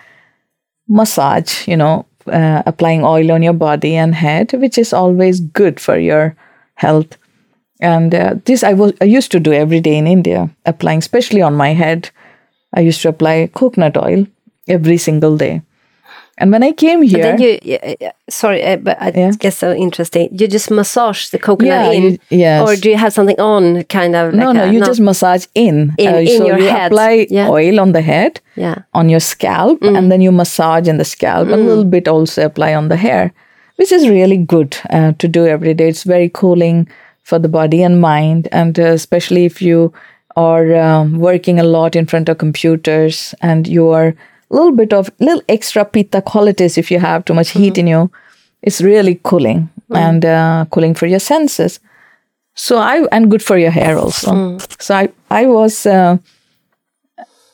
[0.88, 5.80] massage, you know, uh, applying oil on your body and head, which is always good
[5.80, 6.36] for your
[6.76, 7.18] health.
[7.82, 11.42] And uh, this I was I used to do every day in India, applying especially
[11.42, 12.10] on my head.
[12.74, 14.26] I used to apply coconut oil
[14.68, 15.62] every single day.
[16.38, 19.32] And when I came here, Then you, yeah, sorry, uh, but I Yeah.
[19.40, 20.28] guess so interesting.
[20.34, 22.62] You just massage the coconut Yeah, in, you- yes.
[22.68, 24.34] or do you have something on, kind of?
[24.34, 25.94] no, like no, a- you just massage in.
[25.98, 26.92] Uh, In- in so your you head.
[26.92, 27.48] apply Yeah.
[27.50, 31.48] oil on the head, yeah, on your scalp, and then you massage in the scalp.
[31.48, 33.32] A little bit also apply on the hair,
[33.78, 35.88] which is really good uh, to do every day.
[35.88, 36.88] It's very cooling
[37.24, 39.94] for the body and mind, and uh, especially if you
[40.36, 44.14] are um, working a lot in front of computers and you are
[44.56, 48.10] little bit of little extra pitta qualities if you have too much heat in you.
[48.62, 51.80] It's really cooling and uh, cooling for your senses.
[52.56, 54.58] So I and good for your hair also.
[54.80, 55.86] So I I was.
[55.86, 56.18] Uh,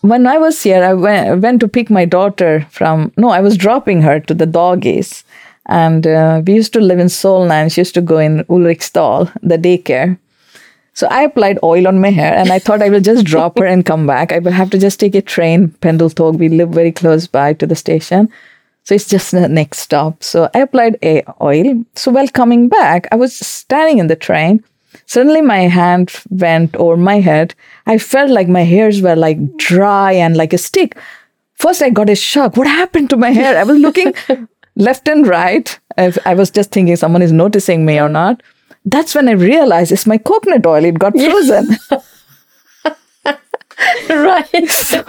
[0.01, 3.55] when I was here, I went, went to pick my daughter from, no, I was
[3.55, 5.23] dropping her to the doggies.
[5.67, 9.31] And uh, we used to live in Solna and she used to go in Ulriksdal,
[9.43, 10.17] the daycare.
[11.01, 13.65] So I applied oil on my hair and I thought I will just drop her
[13.65, 14.31] and come back.
[14.31, 16.37] I will have to just take a train, pendeltåg.
[16.37, 18.29] We live very close by to the station.
[18.83, 20.21] So it's just the next stop.
[20.21, 21.83] So I applied a oil.
[21.95, 24.63] So while coming back, I was standing in the train.
[25.07, 27.55] Suddenly my hand went over my head.
[27.87, 30.95] I felt like my hairs were like dry and like a stick.
[31.55, 32.57] First I got a shock.
[32.57, 33.57] What happened to my hair?
[33.57, 34.13] I was looking
[34.75, 35.79] left and right.
[35.97, 38.43] I was just thinking someone is noticing me or not.
[38.85, 40.83] That's when I realized it's my coconut oil.
[40.85, 41.77] It got frozen.
[44.09, 44.69] right.
[44.69, 45.03] so,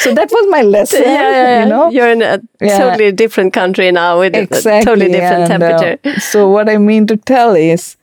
[0.00, 1.02] so that was my lesson.
[1.02, 1.62] yeah, yeah.
[1.64, 2.78] You know, You're in a Yeah.
[2.78, 4.84] totally different country now with a exactly.
[4.84, 6.20] totally different and, uh, temperature.
[6.20, 7.96] so what I mean to tell is,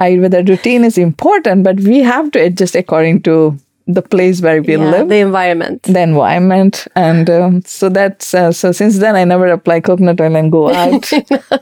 [0.00, 3.56] Ayurveda routine is important, but we have to adjust according to
[3.86, 5.82] the place where we yeah, live, the environment.
[5.82, 8.72] the environment, and um, so that's uh, so.
[8.72, 11.12] Since then, I never apply coconut oil and go out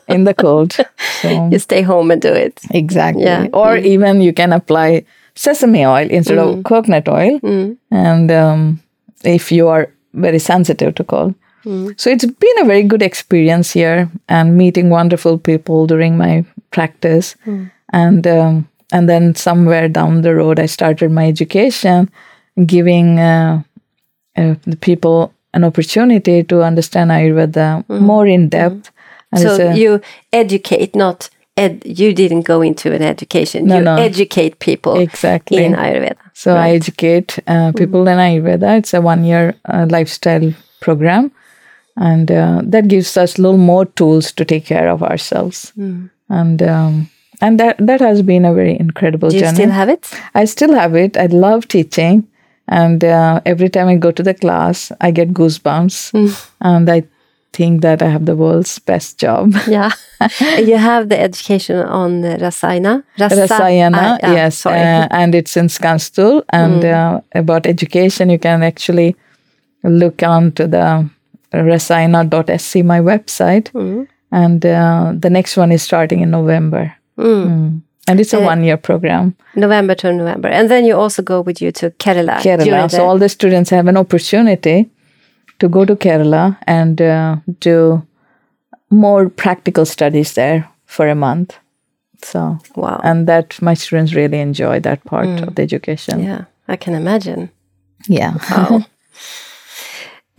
[0.08, 0.72] in the cold.
[1.20, 2.60] So You stay home and do it.
[2.70, 3.48] exactly, Yeah.
[3.52, 5.04] or even you can apply
[5.34, 7.40] sesame oil instead of coconut oil,
[7.90, 8.80] and um,
[9.24, 11.34] if you are very sensitive to cold.
[11.96, 17.36] So it's been a very good experience here and meeting wonderful people during my practice,
[17.92, 22.08] and um, and then somewhere down the road I started my education,
[22.66, 23.62] giving uh,
[24.36, 28.90] uh, the people an opportunity to understand Ayurveda more in depth.
[29.32, 30.00] And So a- you
[30.32, 31.82] educate, not ed.
[31.84, 33.66] You didn't go into an education.
[33.66, 33.96] No, you no.
[33.96, 35.64] educate people Exactly.
[35.64, 36.16] in Ayurveda.
[36.34, 38.78] So I educate uh, people in Ayurveda.
[38.78, 41.30] It's a one-year uh, lifestyle program,
[41.96, 45.72] and uh, that gives us a little more tools to take care of ourselves.
[46.28, 47.08] And um,
[47.42, 49.54] and that that has been a very incredible Do you journey.
[49.54, 50.10] still have it?
[50.34, 51.16] I still have it.
[51.16, 52.26] I love teaching,
[52.68, 55.98] and uh, every time I go to the class, I get goosebumps,
[56.60, 57.02] and I
[57.52, 59.52] think that I have the world's best job.
[59.68, 59.90] Yeah.
[60.70, 63.02] you have the education on Rasayana.
[63.20, 66.44] Rasa- Rasayana, ah, yes, uh, and it's in Skanstul.
[66.48, 69.16] And uh, about education, you can actually
[69.84, 71.10] look on to the
[71.52, 73.68] rasayana.se, my website.
[74.30, 76.94] And uh, the next one is starting in November.
[77.18, 77.82] Mm.
[78.08, 79.34] And it's a one year program.
[79.54, 80.48] November to November.
[80.48, 82.40] And then you also go with you to Kerala.
[82.40, 82.90] Kerala.
[82.90, 84.90] So the- all the students have an opportunity
[85.58, 88.02] to go to Kerala and uh, do
[88.90, 91.58] more practical studies there for a month.
[92.24, 93.00] So, Wow.
[93.04, 96.22] and that my students really enjoy that part of the education.
[96.22, 97.50] yeah, I can imagine.
[98.08, 98.34] Yeah.
[98.50, 98.84] Wow.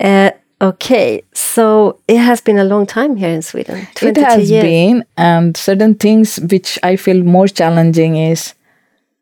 [0.00, 0.30] uh,
[0.64, 3.86] okay, so it has been a long time here in Sweden.
[4.00, 4.62] It has years.
[4.64, 8.54] been, and certain things which I feel more challenging is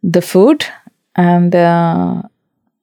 [0.03, 0.65] the food,
[1.17, 2.23] and uh,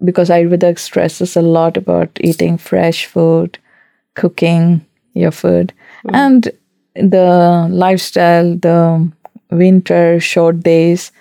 [0.04, 3.58] because Ayurveda stresses a lot about eating fresh food,
[4.16, 5.74] cooking your food,
[6.14, 6.50] and
[6.96, 9.12] the lifestyle, the
[9.52, 11.12] winter short days,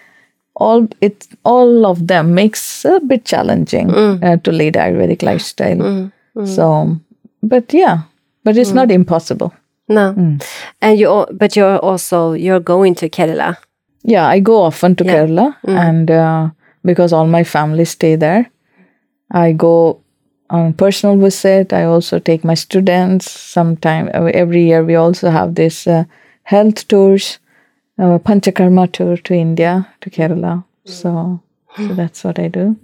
[0.57, 3.91] all it all of them makes a bit challenging
[4.23, 6.11] uh, to lead Ayurvedic lifestyle.
[6.45, 7.01] So,
[7.43, 7.99] but yeah,
[8.45, 9.53] but it's not impossible.
[9.89, 10.43] No, Mm.
[10.83, 13.57] and you, but you're also you're going to Kerala.
[14.05, 15.15] Yeah, I go often to Yeah.
[15.15, 16.51] Kerala, and uh,
[16.85, 18.51] because all my family stay there,
[19.31, 20.01] I go
[20.51, 21.73] on personal visit.
[21.73, 23.31] I also take my students.
[23.31, 26.05] Sometime uh, every year, we also have this uh,
[26.43, 27.39] health tours,
[27.99, 30.65] uh, Panchakarma tour to India to Kerala.
[30.85, 31.41] So,
[31.77, 32.77] so that's what I do.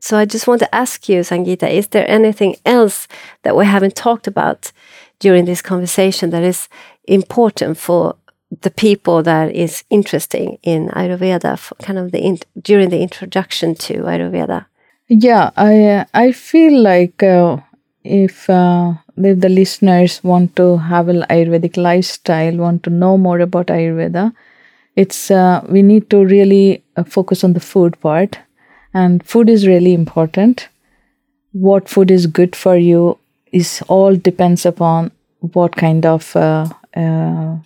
[0.00, 3.08] So I just want to ask you, Sangeeta, is there anything else
[3.42, 4.72] that we haven't talked about
[5.18, 6.68] during this conversation that is
[7.06, 8.14] important for
[8.62, 13.74] the people that is interesting in Ayurveda, for kind of the in, during the introduction
[13.74, 14.66] to Ayurveda?
[15.08, 17.58] Yeah, I uh, I feel like uh,
[18.04, 23.40] if uh, if the listeners want to have an Ayurvedic lifestyle, want to know more
[23.40, 24.32] about Ayurveda,
[24.96, 28.38] it's uh, we need to really uh, focus on the food part,
[28.94, 30.68] and food is really important.
[31.52, 33.18] What food is good for you
[33.52, 35.10] is all depends upon
[35.40, 37.56] what kind of uh, uh,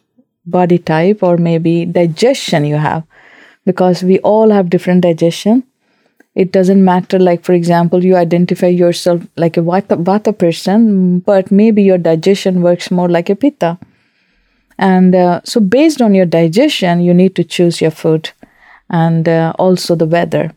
[0.46, 3.04] body type or maybe digestion you have,
[3.64, 5.64] because we all have different digestion.
[6.34, 11.50] It doesn't matter like for example you identify yourself like a vata, vata person but
[11.50, 13.78] maybe your digestion works more like a pitta.
[14.78, 18.30] And uh, so based on your digestion you need to choose your food
[18.88, 20.54] and uh, also the weather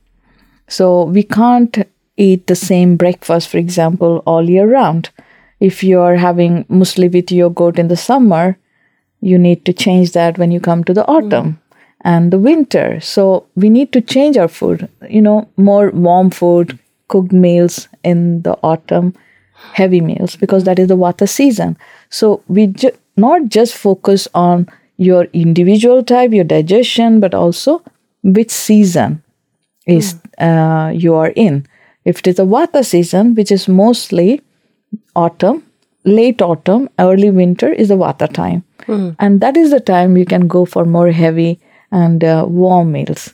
[0.67, 1.87] so we can't
[2.17, 5.09] eat the same breakfast for example all year round
[5.59, 8.57] if you are having musli with yogurt in the summer
[9.21, 11.11] you need to change that when you come to the hmm.
[11.11, 11.59] autumn
[12.01, 12.99] and the winter.
[13.01, 18.43] So we need to change our food, you know, more warm food, cooked meals in
[18.43, 19.15] the autumn,
[19.73, 21.77] heavy meals, because that is the vata season.
[22.09, 27.81] So we ju- not just focus on your individual type, your digestion, but also
[28.23, 29.23] which season
[29.87, 30.24] is hmm.
[30.39, 31.65] Uh, you are in.
[32.05, 34.41] If it is a vata season, which is mostly
[35.15, 35.63] autumn,
[36.03, 38.63] late autumn, early winter is the vata time.
[39.19, 41.59] And that is the time you can go for more heavy
[41.91, 43.33] and uh, warm meals,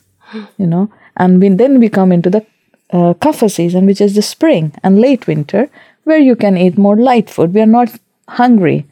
[0.58, 0.90] you know.
[1.16, 2.44] And we, then we come into the
[2.90, 5.68] uh, kapha season, which is the spring and late winter,
[6.04, 7.52] where you can eat more light food.
[7.54, 7.90] We are not
[8.28, 8.86] hungry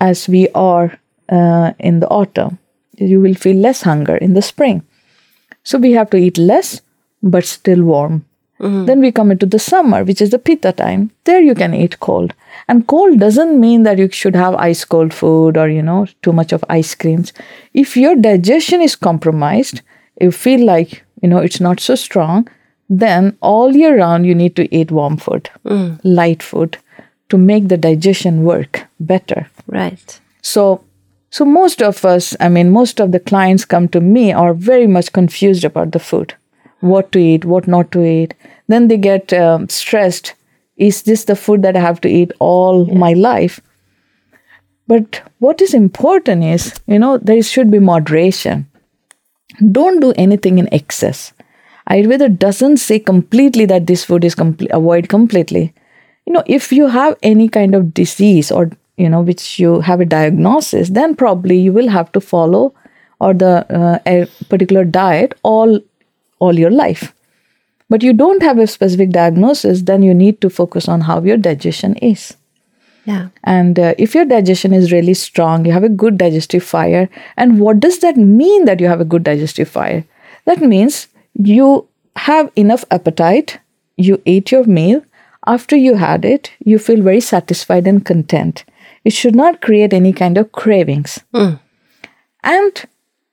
[0.00, 0.98] as we are
[1.30, 2.58] uh, in the autumn.
[2.98, 4.82] You will feel less hunger in the spring.
[5.64, 6.82] So we have to eat less,
[7.22, 8.24] but still warm.
[8.60, 8.84] Mm-hmm.
[8.86, 11.10] Then we come into the summer, which is the pitta time.
[11.24, 12.32] There you can eat cold.
[12.68, 16.32] And cold doesn't mean that you should have ice cold food or, you know, too
[16.32, 17.32] much of ice creams.
[17.74, 19.80] If your digestion is compromised,
[20.20, 22.48] you feel like, you know, it's not so strong,
[22.88, 25.98] then all year round you need to eat warm food, mm.
[26.04, 26.78] light food
[27.30, 29.48] to make the digestion work better.
[29.66, 30.20] Right.
[30.42, 30.84] So,
[31.30, 34.86] so most of us, I mean, most of the clients come to me are very
[34.86, 36.34] much confused about the food,
[36.82, 38.34] what to eat, what not to eat.
[38.68, 40.34] Then they get um, stressed.
[40.76, 43.60] Is this the food that I have to eat all my life?
[44.88, 48.68] But what is important is, you know, there should be moderation.
[49.70, 51.32] Don't do anything in excess.
[51.88, 55.74] Ayurveda doesn't say completely that this food is complete, avoid completely.
[56.26, 60.00] You know, if you have any kind of disease or you know which you have
[60.00, 62.74] a diagnosis, then probably you will have to follow
[63.20, 65.80] or the uh, a particular diet all
[66.42, 67.14] all your life.
[67.88, 71.36] But you don't have a specific diagnosis, then you need to focus on how your
[71.36, 72.36] digestion is.
[73.04, 73.28] Yeah.
[73.44, 77.08] And uh, if your digestion is really strong, you have a good digestive fire.
[77.36, 80.04] And what does that mean that you have a good digestive fire?
[80.44, 83.58] That means you have enough appetite,
[83.96, 85.02] you ate your meal.
[85.46, 88.64] After you had it, you feel very satisfied and content.
[89.04, 91.18] It should not create any kind of cravings.
[92.44, 92.84] And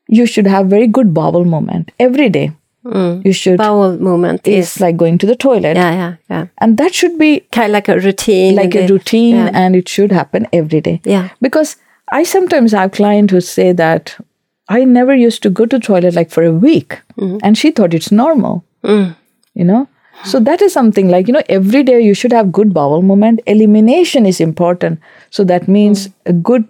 [0.07, 2.51] you should have very good bowel movement every day.
[2.85, 3.57] You should.
[3.57, 4.65] Bowel movement is.
[4.67, 5.75] It's like going to the toilet.
[5.77, 6.47] Yeah, yeah, yeah.
[6.59, 8.55] And that should be Kind of like a routine.
[8.55, 9.51] like a routine yeah.
[9.53, 11.01] and it should happen every day.
[11.03, 11.29] Yeah.
[11.41, 11.75] Because
[12.11, 14.15] I sometimes have clients who say that
[14.69, 17.37] I never used to go to toilet like for a week Mm-hmm.
[17.43, 18.63] and she thought it's normal.
[18.83, 19.15] Mm.
[19.53, 19.87] You know?
[20.23, 23.41] So that is something like, you know, every day you should have good bowel movement.
[23.45, 24.99] Elimination is important.
[25.31, 26.13] So that means Mm.
[26.27, 26.67] a good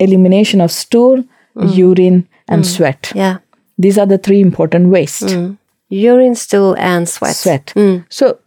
[0.00, 3.12] elimination of stool, urine, and sweat.
[3.14, 3.38] Yeah.
[3.78, 5.22] These are the three important waste.
[5.22, 5.58] Mm.
[5.88, 7.36] Urine, stool, and sweat.
[7.36, 7.72] Sweat.
[7.76, 8.04] Mm.
[8.08, 8.38] So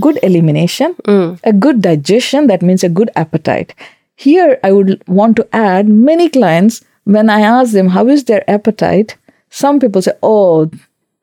[0.00, 1.38] good elimination, mm.
[1.44, 3.74] a good digestion, that means a good appetite.
[4.16, 8.48] Here, I would want to add many clients, when I ask them how is their
[8.48, 9.16] appetite,
[9.50, 10.70] some people say, oh,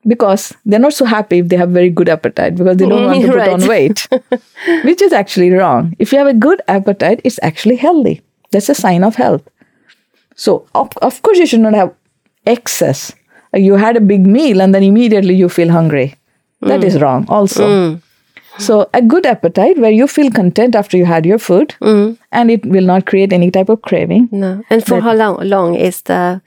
[0.06, 3.20] because they're not so happy if they have very good appetite because they don't want
[3.20, 3.48] to put Right.
[3.50, 4.08] on weight,
[4.84, 5.94] which is actually wrong.
[5.98, 8.22] If you have a good appetite, it's actually healthy.
[8.50, 9.46] That's a sign of health.
[10.36, 11.94] So, of, of course, you should not have
[12.46, 13.12] excess.
[13.54, 16.14] You had a big meal and then immediately you feel hungry.
[16.62, 17.02] That is mm.
[17.02, 17.66] wrong, also.
[17.66, 18.02] Mm.
[18.58, 22.18] So, a good appetite where you feel content after you had your food mm.
[22.32, 24.28] and it will not create any type of craving.
[24.30, 24.62] No.
[24.68, 26.42] And for how long, long is the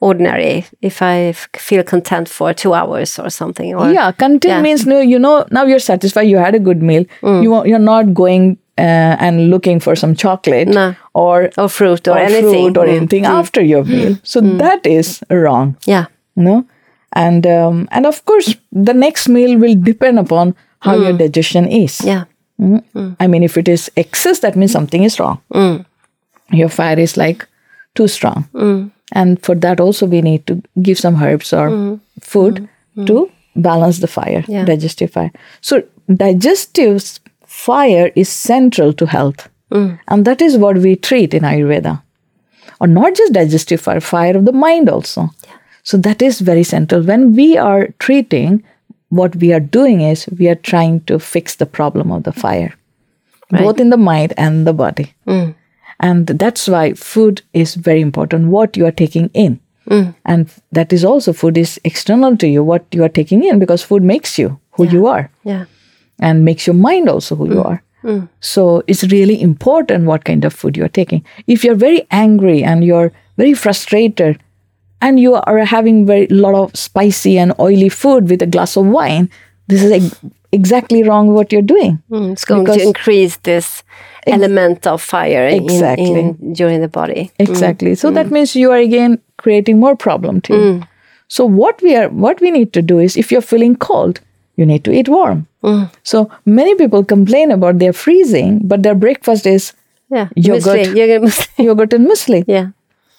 [0.00, 3.74] ordinary if I f- feel content for two hours or something?
[3.74, 4.62] Or, yeah, content yeah.
[4.62, 7.04] means no, you know, now you're satisfied, you had a good meal.
[7.22, 10.94] You, are- you're not going uh, and looking for some chocolate No.
[11.12, 12.72] or, Or fruit or, or anything.
[12.72, 12.96] fruit or Mm.
[12.96, 14.16] anything after your meal.
[14.22, 15.76] So, that is wrong.
[15.84, 16.06] Yeah.
[16.36, 16.66] No?
[17.14, 21.18] And um, and of course the next meal will depend upon how your mm.
[21.18, 22.00] digestion is.
[22.04, 22.24] Yeah.
[22.60, 22.82] Mm?
[22.94, 23.16] Mm.
[23.18, 25.40] i mean if it is excess that means something is wrong.
[26.50, 27.46] Your fire is like
[27.94, 28.44] too strong.
[29.12, 32.68] And for that also we need to give some herbs or food
[33.06, 34.64] to balance the fire Yeah.
[34.64, 35.32] digestive fire.
[35.60, 35.82] So
[36.14, 39.48] digestive fire is central to health.
[40.08, 42.02] And that is what we treat in ayurveda.
[42.80, 45.30] Or not just digestive fire, fire of the mind also.
[45.82, 47.02] So that is very central.
[47.02, 48.62] When we are treating,
[49.08, 52.74] what we are doing is we are trying to fix the problem of the fire,
[53.50, 55.12] both in the mind and the body.
[55.26, 55.50] Hmm.
[56.00, 59.60] And that's why food is very important, what you are taking in.
[59.88, 60.10] Hmm.
[60.24, 63.82] And that is also food is external to you, what you are taking in, because
[63.82, 65.66] food makes you who you are Yeah.
[66.18, 67.66] and makes your mind also who you hmm.
[67.66, 67.82] are.
[68.40, 71.24] So it's really important what kind of food you're taking.
[71.46, 74.40] If you're very angry and you're very frustrated
[75.02, 78.86] and you are having very lot of spicy and oily food with a glass of
[78.86, 79.28] wine,
[79.68, 80.20] this is ex-
[80.52, 82.02] exactly wrong what you're doing.
[82.10, 83.82] Mm, It's going to increase this
[84.26, 86.20] element of fire Exactly.
[86.20, 87.30] in, during the body.
[87.36, 87.94] Hmm, exactly.
[87.94, 88.34] So that hmm.
[88.34, 90.72] means you are again creating more problem to you.
[90.72, 90.82] Hmm.
[91.28, 94.20] So what we are what we need to do is if you're feeling cold,
[94.56, 95.46] you need to eat warm.
[96.02, 99.72] So many people complain about they're freezing, but their breakfast is
[100.14, 100.28] Yeah.
[100.36, 100.64] Yogurt.
[100.64, 100.96] Muesli.
[101.00, 101.22] Yogurt.
[101.22, 101.64] muesli.
[101.66, 102.44] yogurt and muesli.
[102.46, 102.66] yeah.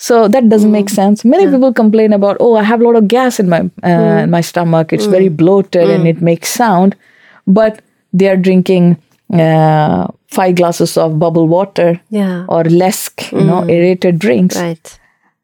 [0.04, 0.95] So that doesn't make mm.
[0.95, 1.24] sense.
[1.24, 4.24] Many people complain about, oh, I have a lot of gas in my uh, mm.
[4.24, 4.91] in my stomach.
[4.91, 5.38] It's very mm.
[5.38, 6.97] bloated and it makes sound,
[7.60, 7.82] but
[8.12, 8.97] they are drinking
[9.32, 12.45] uh, five glasses of bubble water Yeah.
[12.49, 14.58] or lesk, you know, aerated drinks.
[14.58, 14.99] Right.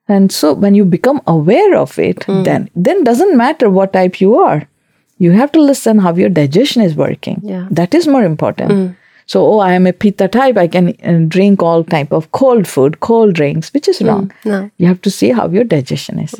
[0.09, 4.37] And so when you become aware of it, then then doesn't matter what type you
[4.49, 4.61] are.
[5.25, 7.43] You have to listen how your digestion is working.
[7.53, 7.67] Yeah.
[7.81, 8.79] That is more important.
[9.31, 10.57] So, oh, I am a pitta type.
[10.57, 14.31] I can uh, drink all type of cold food, cold drinks, which is wrong.
[14.51, 14.59] no.
[14.77, 16.31] You have to see how your digestion is.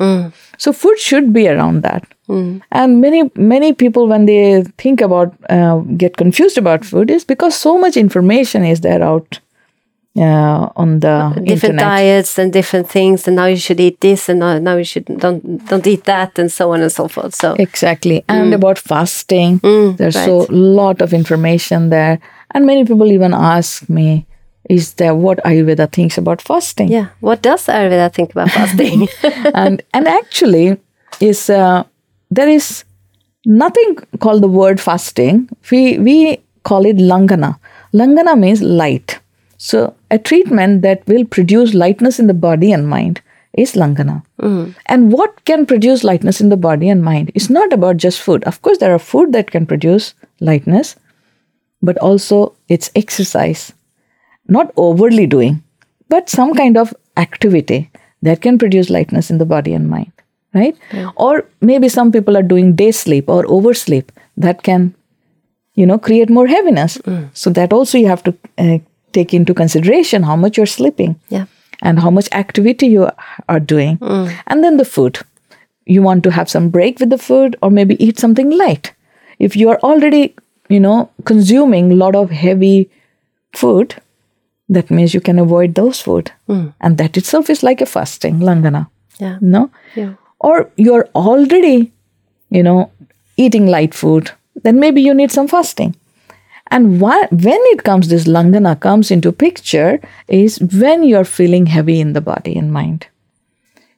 [0.64, 2.08] So, food should be around that.
[2.80, 3.20] And many
[3.52, 7.96] many people, when they think about uh, get confused about food, is because so much
[7.96, 9.38] information is there out
[10.16, 11.80] uh, on the Different internet.
[11.80, 15.06] diets and different things, and now you should eat this, and now, now you should
[15.24, 17.34] don't don't eat that, and so on and so forth.
[17.34, 18.24] So Exactly.
[18.28, 19.60] And about fasting,
[19.96, 22.18] there's so lot of information there.
[22.52, 24.26] And many people even ask me,
[24.68, 26.88] is there what Ayurveda thinks about fasting?
[26.88, 29.08] yeah, what does Ayurveda think about fasting?
[29.54, 30.78] and and actually
[31.20, 31.84] is uh,
[32.30, 32.84] there is
[33.46, 35.48] nothing called the word fasting.
[35.70, 37.58] We we call it langana.
[37.92, 39.18] Langana means light.
[39.56, 43.20] So a treatment that will produce lightness in the body and mind
[43.54, 44.22] is langana.
[44.86, 47.30] And what can produce lightness in the body and mind?
[47.34, 48.44] It's not about just food.
[48.44, 50.96] Of course, there are food that can produce lightness,
[51.82, 53.72] but also it's exercise
[54.48, 55.62] not overly doing,
[56.08, 57.90] but some kind of activity
[58.22, 60.12] that can produce lightness in the body and mind,
[60.54, 60.76] right?
[61.16, 64.94] Or maybe some people are doing day sleep or oversleep that can,
[65.74, 66.98] you know, create more heaviness.
[67.32, 68.78] So that also you have to uh,
[69.12, 71.46] take into consideration how much you're sleeping Yeah.
[71.82, 73.08] and how much activity you
[73.48, 73.98] are doing.
[74.46, 75.18] And then the food.
[75.86, 78.92] You want to have some break with the food or maybe eat something light.
[79.38, 80.34] If you are already,
[80.70, 82.90] you know, consuming a lot of heavy
[83.52, 83.94] food,
[84.68, 86.32] that means you can avoid those food.
[86.46, 86.68] Hmm.
[86.80, 88.88] And that itself is like a fasting, langana.
[89.18, 89.38] Yeah.
[89.40, 89.70] No?
[89.94, 90.14] Yeah.
[90.38, 91.92] Or you're already,
[92.50, 92.90] you know,
[93.36, 94.30] eating light food,
[94.62, 95.96] then maybe you need some fasting.
[96.68, 102.00] And why, when it comes, this langana comes into picture is when you're feeling heavy
[102.00, 103.08] in the body and mind.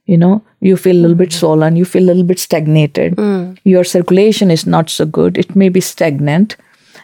[0.06, 1.38] You know, you feel a little bit mm.
[1.38, 3.56] swollen, you feel a little bit stagnated, mm.
[3.62, 6.56] your circulation is not so good, it may be stagnant.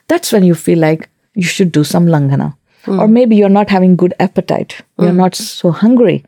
[0.09, 2.57] That's when you feel like you should do some langana.
[2.87, 2.99] Mm.
[3.01, 6.25] Or maybe you're not having good appetite, you're not so hungry,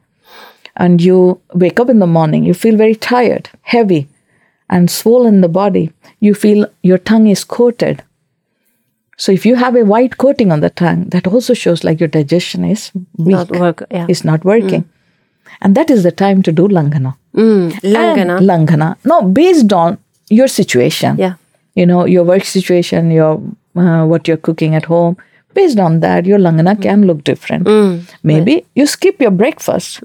[0.77, 4.09] and you wake up in the morning, you feel very tired, heavy,
[4.69, 5.93] and swollen in the body.
[6.21, 8.03] You feel your tongue is coated.
[9.17, 12.09] So if you have a white coating on the tongue, that also shows like your
[12.09, 13.83] digestion is weak, Not work.
[13.91, 14.07] Yeah.
[14.09, 14.89] is not working.
[15.63, 17.15] And that is the time to do langana.
[17.35, 17.73] Mm.
[17.83, 18.39] Langana.
[18.39, 18.97] And langana.
[19.05, 19.99] No, based on
[20.29, 21.17] your situation.
[21.19, 21.35] Yeah.
[21.75, 23.41] You know, your work situation, your
[23.77, 25.17] uh, what you're cooking at home.
[25.55, 27.67] Based on that, your langana can look different.
[28.23, 30.01] Maybe you skip your breakfast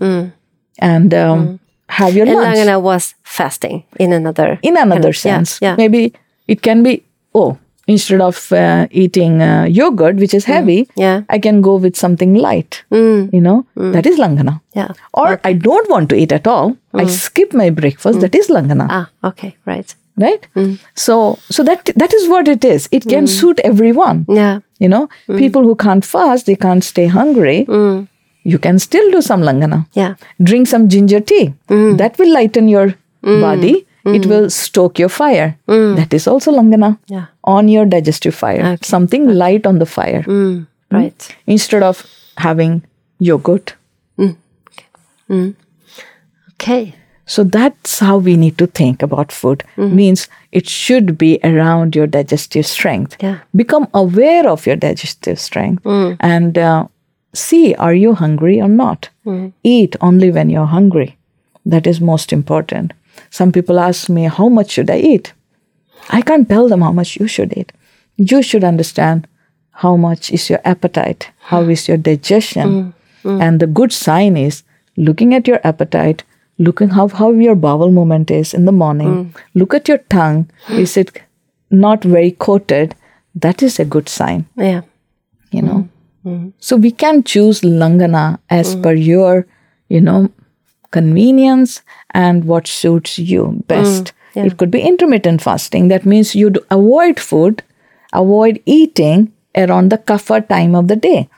[0.79, 4.59] and um, have your And lunch Langana was fasting in another.
[4.63, 5.59] in another kind of- yeah, sense.
[5.61, 5.75] Yeah.
[5.77, 6.13] Maybe
[6.47, 7.03] it can be,
[7.33, 7.57] oh,
[7.87, 10.53] instead of uh, eating uh, yogurt, which is mm.
[10.53, 11.21] heavy, Yeah.
[11.29, 12.83] I can go with something light.
[12.91, 13.33] Mm.
[13.33, 13.93] You know, mm.
[13.93, 14.61] that is langana.
[14.73, 14.89] Yeah.
[15.13, 16.77] Or I don't want to eat at all.
[16.93, 18.21] I skip my breakfast.
[18.21, 19.93] That is langana, Ah, okay, right.
[20.17, 20.47] right?
[20.95, 22.87] So, so that that is what it is.
[22.91, 24.25] It can suit everyone.
[24.29, 24.59] Yeah.
[24.79, 27.65] You know, people who can't fast, they can't stay hungry.
[28.53, 30.13] You can still do some langana Yeah.
[30.41, 31.53] drink some ginger tea
[32.01, 32.87] that will lighten your
[33.21, 37.25] body it will stoke your fire that is also langana Yeah.
[37.45, 40.23] On your digestive fire something light on the fire.
[40.23, 40.95] Mm, hmm?
[40.95, 41.35] Right.
[41.47, 42.05] instead of
[42.37, 42.83] having
[43.19, 43.75] yogurt.
[44.17, 44.35] Mm.
[45.29, 45.55] Mm.
[46.53, 46.95] Okay.
[47.25, 49.63] so that's how we need to think about food.
[49.77, 49.95] Mm-hmm.
[49.95, 53.15] Means it should be around your digestive strength.
[53.21, 53.39] Yeah.
[53.55, 55.83] become aware of your digestive strength
[56.19, 56.87] and uh,
[57.33, 59.09] see are you hungry or not?
[59.63, 61.17] Eat only when you're hungry.
[61.65, 62.93] That is most important.
[63.31, 65.33] Some people ask me how much should i eat
[66.09, 67.71] i can't tell them how much you should eat.
[68.17, 69.27] You should understand
[69.71, 72.69] how much is your appetite how is your digestion.
[72.69, 72.93] Mm,
[73.23, 73.41] mm.
[73.41, 74.63] And the good sign is
[74.97, 76.23] looking at your appetite
[76.57, 79.25] looking how, how your bowel movement is in the morning.
[79.25, 79.41] Mm.
[79.53, 80.49] Look at your tongue.
[80.69, 81.21] Is it
[81.69, 82.95] not very coated?
[83.35, 84.47] That is a good sign.
[84.55, 84.81] Yeah.
[85.51, 85.89] you know?
[86.59, 89.45] So we can choose langana as per your
[89.89, 90.31] you know
[90.91, 95.87] convenience and what suits you best it could be intermittent fasting.
[95.87, 97.63] That means you do avoid food
[98.15, 101.29] avoid eating around the kapha time of the day.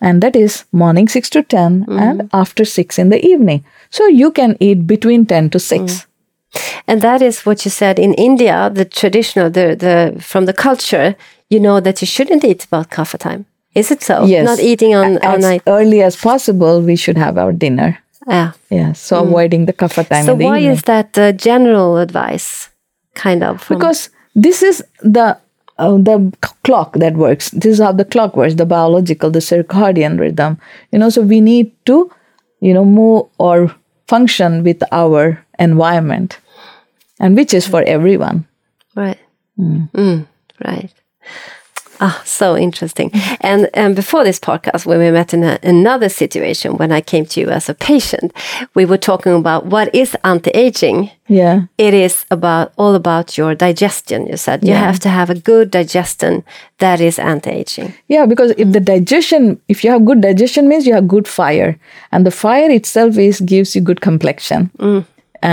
[0.00, 1.98] And that is morning 6 to 10 mm-hmm.
[1.98, 3.64] and after 6 in the evening.
[3.90, 6.06] So you can eat between 10 to 6 mm.
[6.86, 11.14] And that is what you said in India, the traditional, the, the from the culture,
[11.50, 13.44] you know that you shouldn't eat about kapha time.
[13.74, 14.24] Is it so?
[14.24, 14.46] yes.
[14.46, 15.62] Not eating on, as on night.
[15.66, 17.98] early as possible we should have our dinner
[18.28, 18.52] Yeah.
[18.70, 22.70] yeah so avoiding the kapha time So why evening is that the general advice?
[23.14, 23.64] Kind of.
[23.68, 25.38] because this is the
[25.78, 29.38] uh, the c- clock that works this is how the clock works the biological the
[29.40, 30.58] circadian rhythm
[30.92, 32.10] you know so we need to
[32.60, 33.74] you know move or
[34.08, 36.38] function with our environment
[37.20, 38.44] and which is for everyone
[38.96, 39.18] Right.
[39.58, 40.26] Mm,
[40.64, 40.90] right.
[42.00, 43.10] Ah, so interesting.
[43.40, 47.24] And and before this podcast, when we met in a, another situation, when I came
[47.26, 48.32] to you as a patient,
[48.74, 51.10] we were talking about what is anti-aging.
[51.28, 54.26] yeah It is about all about your digestion.
[54.26, 54.86] You said you Yeah.
[54.86, 56.42] have to have a good digestion
[56.78, 57.92] that is anti-aging.
[58.08, 61.76] yeah because if the digestion if you have good digestion means you have good fire
[62.12, 64.70] and the fire itself is gives you good complexion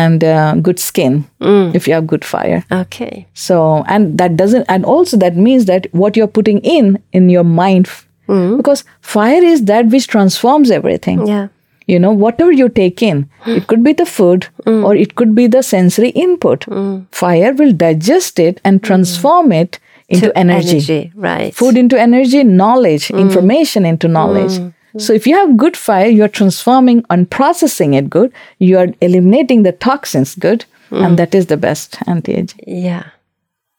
[0.02, 1.76] and uh, good skin mm.
[1.76, 3.28] if you have good fire Okay.
[3.34, 7.44] So, and that doesn't, and also that means that what you're putting in in your
[7.44, 7.90] mind,
[8.28, 8.58] mm.
[8.58, 11.28] because fire is that which transforms everything.
[11.28, 11.48] Yeah.
[11.86, 14.84] You know, whatever you take in, it could be the food mm.
[14.84, 16.66] or it could be the sensory input.
[17.12, 19.80] Fire will digest it and transform it
[20.10, 21.12] into To energy.
[21.16, 21.56] Right.
[21.56, 24.60] Food into energy, knowledge, information into knowledge.
[24.98, 28.32] So if you have good fire, you're transforming and processing it good.
[28.60, 32.60] You are eliminating the toxins good, and that is the best anti-aging.
[32.68, 33.06] Yeah,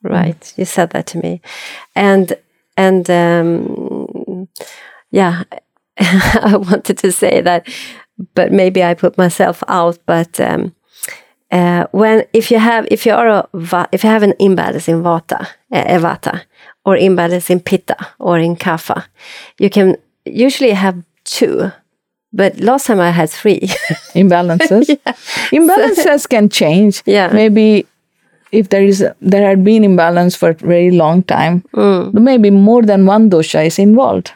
[0.03, 0.53] right.
[0.57, 1.41] You said that to me,
[1.95, 2.37] and
[2.77, 4.49] and um,
[5.11, 5.45] yeah,
[5.99, 7.69] I wanted to say that,
[8.35, 9.99] but maybe I put myself out.
[10.07, 10.75] But um,
[11.53, 15.03] uh, when if you have if you are a if you have an imbalance in
[15.03, 16.43] vata, uh, vata,
[16.85, 19.07] or imbalance in pitta or in kapha,
[19.59, 21.71] you can usually have two,
[22.33, 23.61] but last time I had three.
[24.15, 24.89] Imbalances.
[25.07, 25.13] yeah.
[25.53, 27.03] Imbalances can change.
[27.07, 27.29] Yeah.
[27.33, 27.87] Maybe
[28.53, 32.13] if there is there had been imbalance for a very long time, Mm.
[32.15, 34.33] maybe more than one dosha is involved.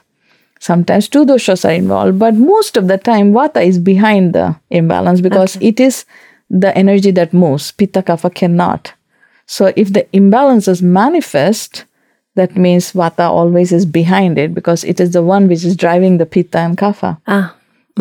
[0.60, 5.20] Sometimes two doshas are involved, but most of the time vata is behind the imbalance
[5.20, 6.04] because it is
[6.50, 7.70] the energy that moves.
[7.70, 8.92] Pitta kapha cannot.
[9.46, 11.84] So if the imbalances manifest,
[12.40, 16.18] that means vata always is behind it because it is the one which is driving
[16.22, 17.46] the pitta and kapha Ah,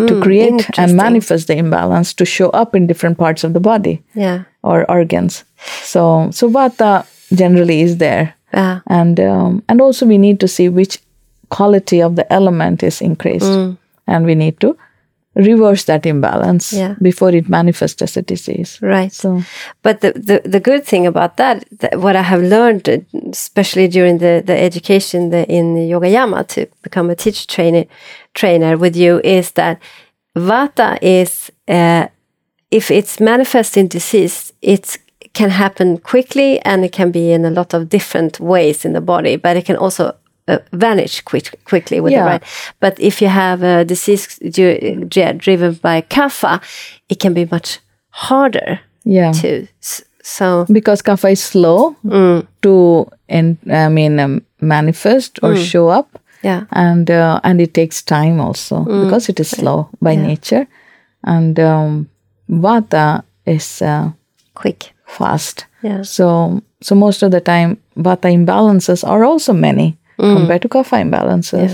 [0.08, 3.96] to create and manifest the imbalance to show up in different parts of the body
[4.14, 4.44] yeah.
[4.62, 5.44] or organs.
[5.92, 6.92] So, so vata
[7.34, 8.80] generally is there, Yeah.
[9.00, 11.00] and um, and also we need to see which
[11.50, 13.50] quality of the element is increased,
[14.08, 14.78] and we need to
[15.38, 16.96] reverse that imbalance Yeah.
[17.02, 18.80] before it manifests as a disease.
[18.82, 19.14] Right.
[19.14, 19.44] So,
[19.84, 24.18] But the, the, the good thing about that, that, what I have learned, especially during
[24.18, 27.86] the, the education the, in Yogayama to become a teacher trainer,
[28.34, 29.80] trainer with you, is that
[30.36, 32.08] Vata is, uh,
[32.72, 34.98] if it's manifest in disease, it
[35.34, 39.02] can happen quickly and it can be in a lot of different ways in the
[39.02, 40.16] body, but it can also
[40.48, 42.24] uh, vanish quick, quickly with Yeah.
[42.24, 42.44] the right.
[42.80, 46.62] But if you have a disease dri- dri- driven by kapha,
[47.10, 47.80] it can be much
[48.10, 49.68] harder yeah, to.
[49.82, 51.96] S- So because kapha is slow
[52.62, 56.08] to, in, I mean, um, manifest or show up.
[56.44, 60.68] yeah, and uh, and it takes time also because it is slow by nature
[61.24, 62.10] and um,
[62.50, 64.12] vata is uh,
[64.54, 64.94] quick.
[65.08, 66.04] fast Yeah.
[66.04, 71.72] so so most of the time vata imbalances are also many compared to kapha imbalances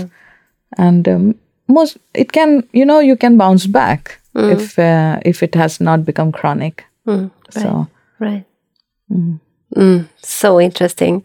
[0.78, 1.34] and um,
[1.68, 4.20] most it can you know you can bounce back
[4.52, 6.84] if uh, if it has not become chronic.
[7.50, 7.86] So
[8.18, 8.44] Right.
[9.76, 11.22] Mm, so interesting,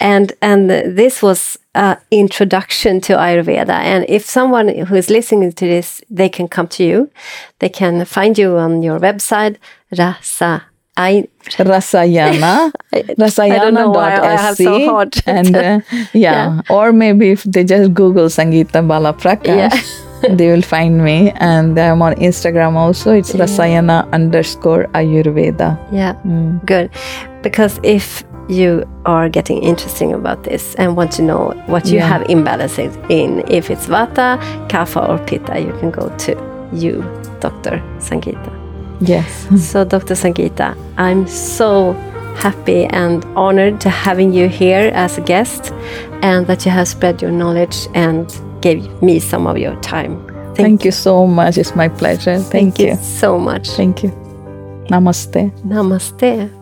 [0.00, 3.68] and and this was an introduction to Ayurveda.
[3.70, 7.10] And if someone who is listening to this, they can come to you.
[7.58, 9.56] They can find you on your website,
[9.98, 10.62] Rasa.
[10.96, 11.26] I
[11.58, 15.80] Rasayana, I don't know why I have so rasayana.se and uh,
[16.12, 16.60] yeah.
[16.68, 21.30] or maybe if they just Google Sangeeta Balaprakash, they will find me.
[21.36, 23.14] And I'm on Instagram also.
[23.14, 25.78] It's Rasayana underscore Ayurveda.
[25.90, 26.14] Yeah,
[26.66, 26.90] good.
[27.42, 32.06] Because if you are getting interesting about this and want to know what you Yeah.
[32.06, 34.38] have imbalances in, if it's Vata,
[34.68, 36.36] Kapha, or Pitta, you can go to
[36.72, 37.02] you,
[37.40, 37.80] Dr.
[37.98, 38.61] Sangeeta.
[39.02, 39.48] Yes.
[39.70, 40.14] so, Dr.
[40.14, 41.92] Sangeeta, I'm so
[42.36, 45.72] happy and honored to having you here as a guest
[46.22, 50.26] and that you have spread your knowledge and gave me some of your time.
[50.54, 51.58] Thank, you so much.
[51.58, 52.38] It's my pleasure.
[52.38, 52.96] Thank, you.
[52.96, 53.70] so much.
[53.70, 54.10] Thank you.
[54.90, 55.50] Namaste.
[55.62, 56.61] Namaste.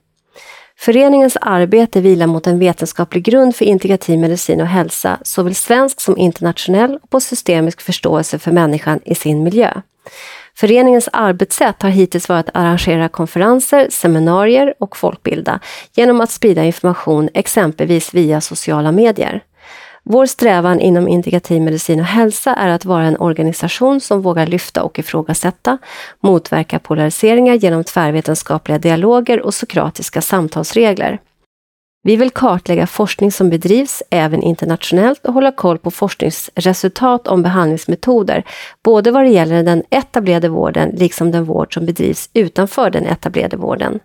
[0.81, 6.17] Föreningens arbete vilar mot en vetenskaplig grund för integrativ medicin och hälsa, såväl svensk som
[6.17, 9.73] internationell och på systemisk förståelse för människan i sin miljö.
[10.55, 15.59] Föreningens arbetssätt har hittills varit att arrangera konferenser, seminarier och folkbilda
[15.95, 19.43] genom att sprida information exempelvis via sociala medier.
[20.03, 24.83] Vår strävan inom integrativ medicin och hälsa är att vara en organisation som vågar lyfta
[24.83, 25.77] och ifrågasätta,
[26.19, 31.19] motverka polariseringar genom tvärvetenskapliga dialoger och sokratiska samtalsregler.
[32.03, 38.43] Vi vill kartlägga forskning som bedrivs även internationellt och hålla koll på forskningsresultat om behandlingsmetoder,
[38.83, 43.57] både vad det gäller den etablerade vården liksom den vård som bedrivs utanför den etablerade
[43.57, 43.99] vården.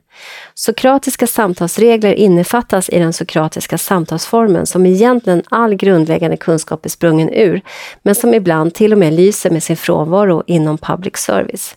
[0.54, 7.60] Sokratiska samtalsregler innefattas i den sokratiska samtalsformen som egentligen all grundläggande kunskap är sprungen ur,
[8.02, 11.76] men som ibland till och med lyser med sin frånvaro inom public service.